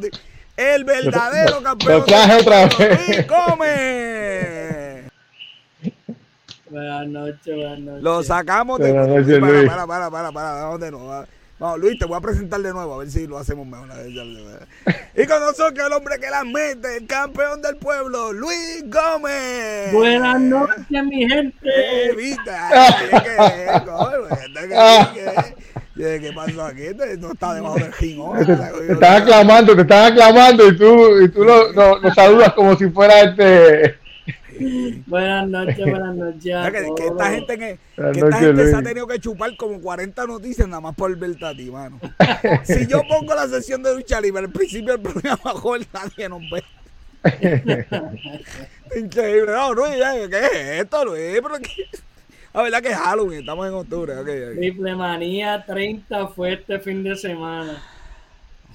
[0.56, 1.92] El verdadero campeón.
[1.92, 3.26] Lo otra vez.
[3.26, 5.00] come!
[6.70, 8.02] Buenas noches, buenas noches.
[8.02, 8.92] Lo sacamos de.
[8.94, 11.26] Para, para, para, para, para, ¿dónde no?
[11.60, 13.88] No, Luis, te voy a presentar de nuevo, a ver si lo hacemos mejor.
[15.14, 19.92] Y con nosotros el hombre que las mete, el campeón del pueblo, Luis Gómez.
[19.92, 22.08] Buenas noches, mi gente.
[22.08, 22.96] Evita.
[25.94, 26.82] ¿Qué pasó aquí?
[26.82, 28.22] Este no está debajo del ring.
[28.46, 32.88] Te, están aclamando, te están aclamando y tú, y tú lo, lo, saludas como si
[32.88, 33.99] fuera este
[35.06, 36.42] Buenas noches, buenas noches.
[36.96, 40.80] que, esta gente, que, esta gente se ha tenido que chupar como 40 noticias nada
[40.80, 41.98] más por verte a ti, mano.
[42.64, 46.42] si yo pongo la sesión de lucha libre al principio del programa, joder, nadie nos
[46.50, 46.62] ve.
[48.96, 49.52] Increíble.
[49.52, 49.94] No, Luis,
[50.30, 51.40] ¿qué es esto, Luis?
[51.42, 51.86] ¿Pero qué?
[52.52, 54.16] La verdad que es Halloween, estamos en octubre.
[54.18, 57.80] Okay, Triple Manía 30 fue este fin de semana.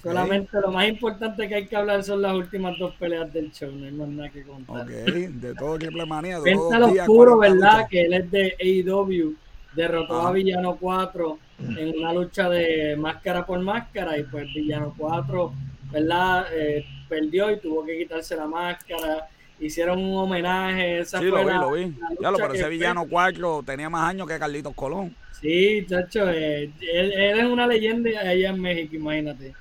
[0.06, 3.72] Solamente lo más importante que hay que hablar son las últimas dos peleas del show,
[3.72, 4.84] no hay más nada que contar.
[4.84, 6.40] Ok, de todo Triple Manía.
[6.42, 7.88] Penta Oscuro, ¿verdad?
[7.90, 9.36] Que él es de AEW,
[9.74, 11.40] derrotó a Villano 4
[11.78, 15.54] en una lucha de máscara por máscara y pues Villano 4,
[15.92, 16.46] ¿verdad?
[16.54, 19.28] Eh, perdió y tuvo que quitarse la máscara
[19.60, 21.00] hicieron un homenaje.
[21.00, 21.98] Esa sí, lo vi, lo vi.
[22.22, 25.16] Ya lo parece Villano 4 tenía más años que Carlitos Colón.
[25.32, 29.54] Sí, chacho, eh, él, él, es una leyenda allá en México, imagínate.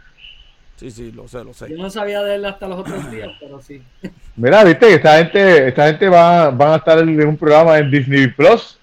[0.77, 1.71] Sí, sí, lo sé, lo sé.
[1.71, 3.83] Yo no sabía de él hasta los otros días, pero sí.
[4.37, 7.91] Mira, viste que esta gente, esta gente va, van a estar en un programa en
[7.91, 8.79] Disney Plus.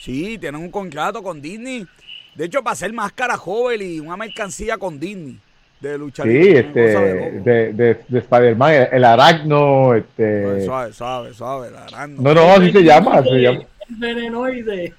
[0.00, 1.86] Sí, tienen un contrato con Disney.
[2.34, 5.38] De hecho, para hacer máscara joven y una mercancía con Disney
[5.80, 6.26] de luchar.
[6.26, 10.42] Sí, este, de, de, de, Spider-Man, el aracno, este...
[10.44, 12.22] Pues suave, suave, suave, el aracno.
[12.22, 13.60] No, no, así se llama, se llama.
[13.88, 14.94] El venenoide.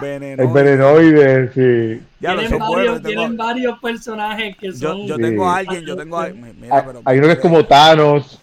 [0.00, 0.42] Venenoide.
[0.42, 2.02] El venenoide, sí.
[2.20, 5.06] Ya tienen, varios, tienen varios personajes que son...
[5.06, 6.60] Yo, yo tengo a alguien, yo tengo a alguien.
[6.60, 8.40] Mira, pero, hay uno que es como Thanos.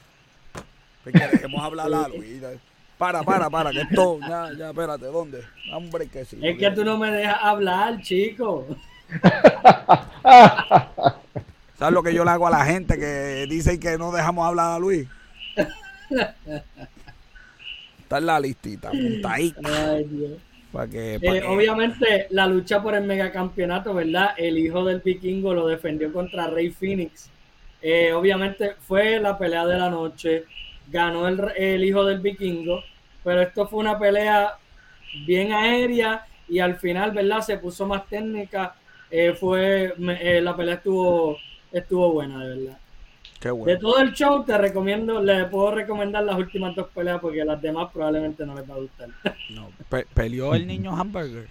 [1.05, 2.41] Queremos hablar a Luis.
[2.97, 5.43] Para, para, para, que esto, ya, ya, espérate, ¿dónde?
[5.71, 6.39] Hombre, que sí.
[6.41, 8.65] Es que tú no me dejas hablar, chico.
[11.77, 14.71] ¿Sabes lo que yo le hago a la gente que dicen que no dejamos hablar
[14.71, 15.07] a Luis?
[17.99, 19.69] Está en la listita, apuntadita.
[20.71, 24.31] Para que, eh, Obviamente, la lucha por el megacampeonato, ¿verdad?
[24.37, 27.29] El hijo del vikingo lo defendió contra Rey Phoenix.
[27.81, 30.43] Eh, obviamente, fue la pelea de la noche.
[30.89, 32.83] Ganó el, el hijo del vikingo.
[33.23, 34.53] Pero esto fue una pelea
[35.25, 37.41] bien aérea y al final, ¿verdad?
[37.41, 38.75] Se puso más técnica.
[39.09, 41.37] Eh, fue la pelea estuvo
[41.71, 42.77] estuvo buena, de verdad.
[43.39, 43.71] Qué bueno.
[43.71, 47.61] De todo el show te recomiendo, le puedo recomendar las últimas dos peleas porque las
[47.61, 49.09] demás probablemente no les va a gustar.
[49.49, 49.69] No,
[50.13, 51.47] peleó el niño hamburger.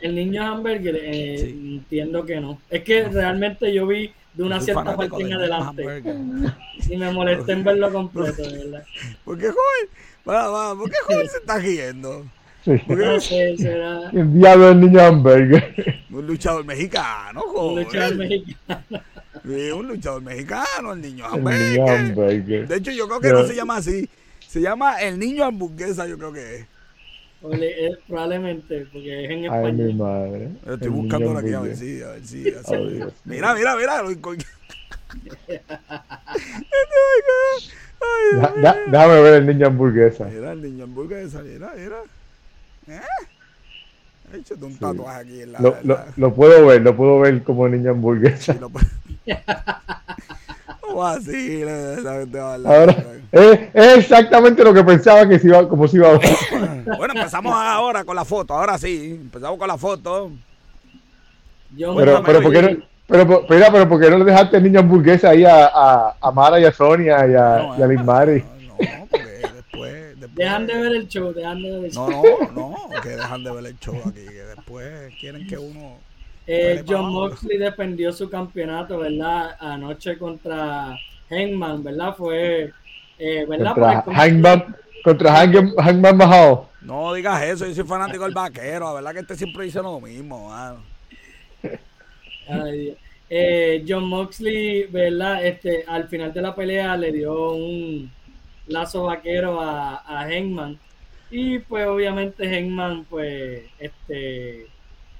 [0.00, 2.58] El niño hamburger, eh, entiendo que no.
[2.68, 6.02] Es que realmente yo vi de una cierta parte en adelante.
[6.90, 8.84] Y me molesté en verlo completo, de verdad.
[9.24, 9.88] ¿Por qué joven?
[10.28, 12.26] Va, va, ¿Por qué joven se está riendo?
[12.66, 14.10] No sé, será...
[14.10, 16.02] El diablo del niño hamburger.
[16.10, 17.78] Un luchador mexicano, joder.
[17.78, 19.00] Un luchador mexicano.
[19.44, 22.66] Sí, un luchador mexicano, el niño hamburger.
[22.66, 24.08] De hecho, yo creo que no se llama así.
[24.48, 26.66] Se llama el niño hamburguesa, yo creo que es.
[28.08, 29.66] Probablemente, porque es en español.
[29.66, 30.48] Ay, mi madre.
[30.66, 32.44] estoy buscando aquí a ver si, a ver si.
[33.26, 34.02] mira, mira, mira.
[38.86, 40.24] déjame ver el niño hamburguesa.
[40.24, 41.98] Mira el niño hamburguesa, mira, mira.
[42.88, 43.00] ¿Eh?
[44.32, 47.42] He hecho un tatuaje aquí en la, lo, lo, lo, puedo ver, lo puedo ver
[47.42, 48.54] como niña hamburguesa.
[48.54, 48.70] Sí, lo
[50.80, 51.04] puedo...
[51.04, 51.62] así,
[52.66, 52.96] ahora,
[53.32, 56.18] es, es, exactamente lo que pensaba que se iba, como se iba a
[56.98, 60.30] Bueno, empezamos ahora con la foto, ahora sí, empezamos con la foto.
[61.76, 64.80] Yo pero, pero, ¿por qué no, pero, pero, pero, ¿por qué no le dejaste niña
[64.80, 68.02] hamburguesa ahí a, a, a Mara y a Sonia y a, no, y a Liz
[68.02, 68.44] Mari?
[68.66, 72.10] No, porque después, después, Dejan de ver el show, dejan de ver el show.
[72.10, 75.98] No, no, no, que dejan de ver el show aquí, que después quieren que uno
[76.46, 79.56] eh, John Moxley defendió su campeonato, ¿verdad?
[79.58, 80.98] Anoche contra
[81.30, 82.14] Hangman, ¿verdad?
[82.14, 82.72] Fue,
[83.18, 83.74] eh, ¿verdad?
[83.74, 86.60] Contra Hangman, contra Hangman, Mahal.
[86.82, 90.00] No digas eso, yo soy fanático del vaquero, la verdad que este siempre dice lo
[90.00, 90.52] mismo,
[93.30, 95.44] eh, John Moxley, ¿verdad?
[95.46, 98.12] Este, al final de la pelea le dio un
[98.66, 100.78] lazo vaquero a, a Hangman.
[101.30, 104.66] Y pues obviamente Hangman, pues, este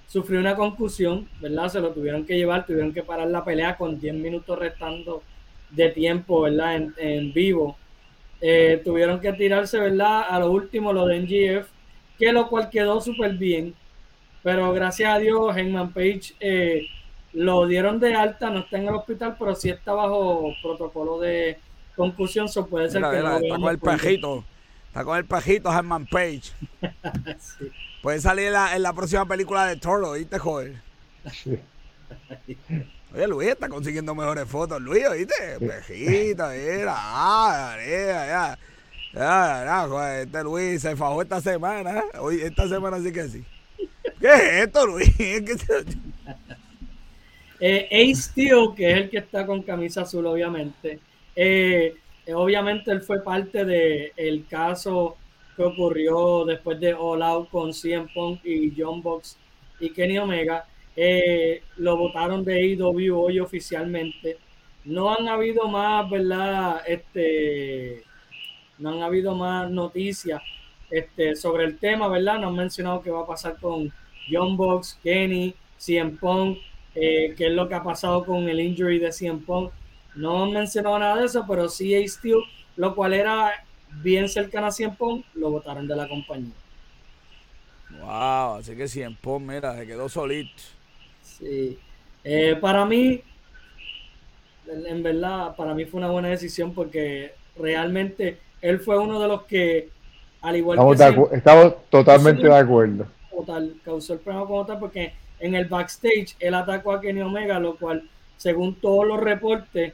[0.06, 1.68] sufrió una concusión, ¿verdad?
[1.68, 5.22] Se lo tuvieron que llevar, tuvieron que parar la pelea con 10 minutos restando
[5.70, 6.76] de tiempo, ¿verdad?
[6.96, 7.76] En, vivo.
[8.40, 10.24] Eh, tuvieron que tirarse, ¿verdad?
[10.28, 11.68] A lo último, lo de NGF,
[12.18, 13.74] que lo cual quedó súper bien.
[14.42, 16.86] Pero gracias a Dios, Henman Page eh,
[17.32, 21.58] lo dieron de alta, no está en el hospital, pero sí está bajo protocolo de
[21.96, 24.44] concusión, so puede ser que no está con el pajito,
[24.88, 26.52] está con el pajito Henman Page.
[27.38, 27.70] sí.
[28.04, 30.74] Puede salir en la, en la próxima película de Toro, ¿viste, joder?
[33.14, 34.78] Oye, Luis está consiguiendo mejores fotos.
[34.82, 35.58] Luis, ¿viste?
[35.58, 36.92] Pejita, mira.
[36.94, 38.58] Ah, ya, ya.
[39.14, 40.26] Ya, ya, joder.
[40.26, 42.00] Este Luis se fajó esta semana.
[42.00, 42.18] ¿eh?
[42.18, 43.42] Hoy, esta semana sí que sí.
[44.20, 45.08] ¿Qué es esto, Luis?
[47.58, 50.98] eh, Ace Steel, que es el que está con camisa azul, obviamente.
[51.34, 51.94] Eh,
[52.34, 55.16] obviamente él fue parte del el caso
[55.56, 59.38] que ocurrió después de All Out con CM Punk y John Box
[59.80, 60.64] y Kenny Omega.
[60.96, 64.38] Eh, lo votaron de AEW hoy oficialmente.
[64.84, 66.82] No han habido más, ¿verdad?
[66.86, 68.04] Este,
[68.78, 70.42] no han habido más noticias
[70.90, 72.38] este, sobre el tema, ¿verdad?
[72.38, 73.92] No han mencionado qué va a pasar con
[74.30, 76.58] John Box, Kenny, CM Punk,
[76.94, 79.72] eh, qué es lo que ha pasado con el injury de CM Punk.
[80.14, 82.38] No han mencionado nada de eso, pero sí a Steel,
[82.76, 83.63] lo cual era
[84.02, 86.52] bien cercano a Punk, lo votaron de la compañía.
[88.00, 90.62] Wow, así que Punk, mira, se quedó solito.
[91.22, 91.78] Sí.
[92.22, 93.22] Eh, para mí,
[94.66, 99.42] en verdad, para mí fue una buena decisión porque realmente él fue uno de los
[99.42, 99.90] que,
[100.40, 101.36] al igual que.
[101.36, 103.06] estamos totalmente de acuerdo.
[103.30, 107.58] Total, causó el problema como tal porque en el backstage él atacó a Kenny Omega,
[107.58, 109.92] lo cual, según todos los reportes,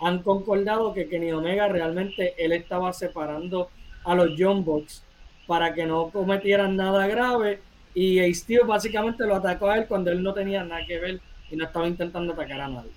[0.00, 3.68] han concordado que Kenny Omega realmente él estaba separando
[4.04, 5.04] a los John Box
[5.46, 7.60] para que no cometieran nada grave
[7.94, 11.20] y Steve básicamente lo atacó a él cuando él no tenía nada que ver
[11.50, 12.90] y no estaba intentando atacar a nadie.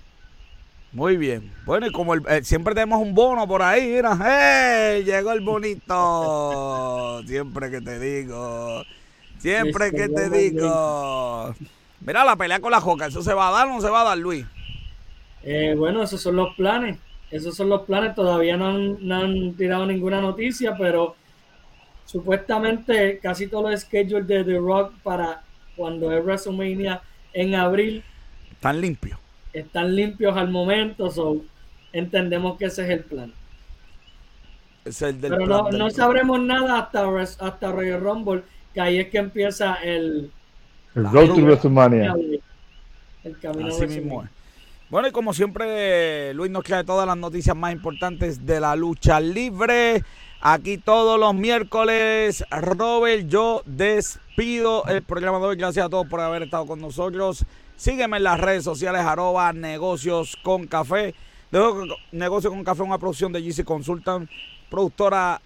[0.92, 1.52] Muy bien.
[1.66, 5.02] Bueno, y como eh, siempre tenemos un bono por ahí, mira, ¡hey!
[5.02, 7.20] Llegó el bonito.
[7.26, 8.84] siempre que te digo.
[9.38, 11.52] Siempre que te digo.
[12.00, 14.02] Mira la pelea con la Joca, ¿eso se va a dar o no se va
[14.02, 14.46] a dar, Luis?
[15.44, 16.98] Eh, bueno, esos son los planes.
[17.30, 18.14] Esos son los planes.
[18.14, 21.14] Todavía no han, no han tirado ninguna noticia, pero
[22.06, 25.42] supuestamente casi todos los schedules de The Rock para
[25.76, 28.04] cuando es WrestleMania en abril
[28.64, 29.18] están limpios.
[29.52, 31.42] Están limpios al momento, so
[31.92, 33.30] entendemos que ese es el plan.
[34.86, 38.42] Es el del Pero no, no sabremos nada hasta, hasta Royal Rumble,
[38.72, 40.30] que ahí es que empieza el...
[40.94, 42.14] El Road to WrestleMania.
[43.22, 44.24] El camino Así mismo
[44.94, 49.18] Bueno, y como siempre, Luis nos trae todas las noticias más importantes de la lucha
[49.18, 50.04] libre.
[50.40, 55.56] Aquí todos los miércoles, Robert, yo despido el programa de hoy.
[55.56, 57.44] Gracias a todos por haber estado con nosotros.
[57.74, 61.12] Sígueme en las redes sociales, arroba negocios con café.
[61.50, 64.30] Dejo Negocio con Café, una producción de GC Consultant,
[64.70, 65.40] productora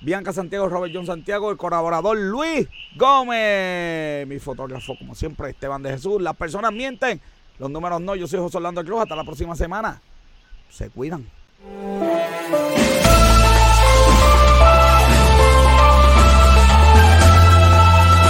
[0.00, 2.66] Bianca Santiago, Robert John Santiago, el colaborador Luis
[2.96, 6.22] Gómez, mi fotógrafo, como siempre, Esteban de Jesús.
[6.22, 7.20] Las personas mienten,
[7.58, 8.14] los números no.
[8.14, 9.02] Yo soy José Orlando Cruz.
[9.02, 10.00] Hasta la próxima semana.
[10.70, 11.26] Se cuidan.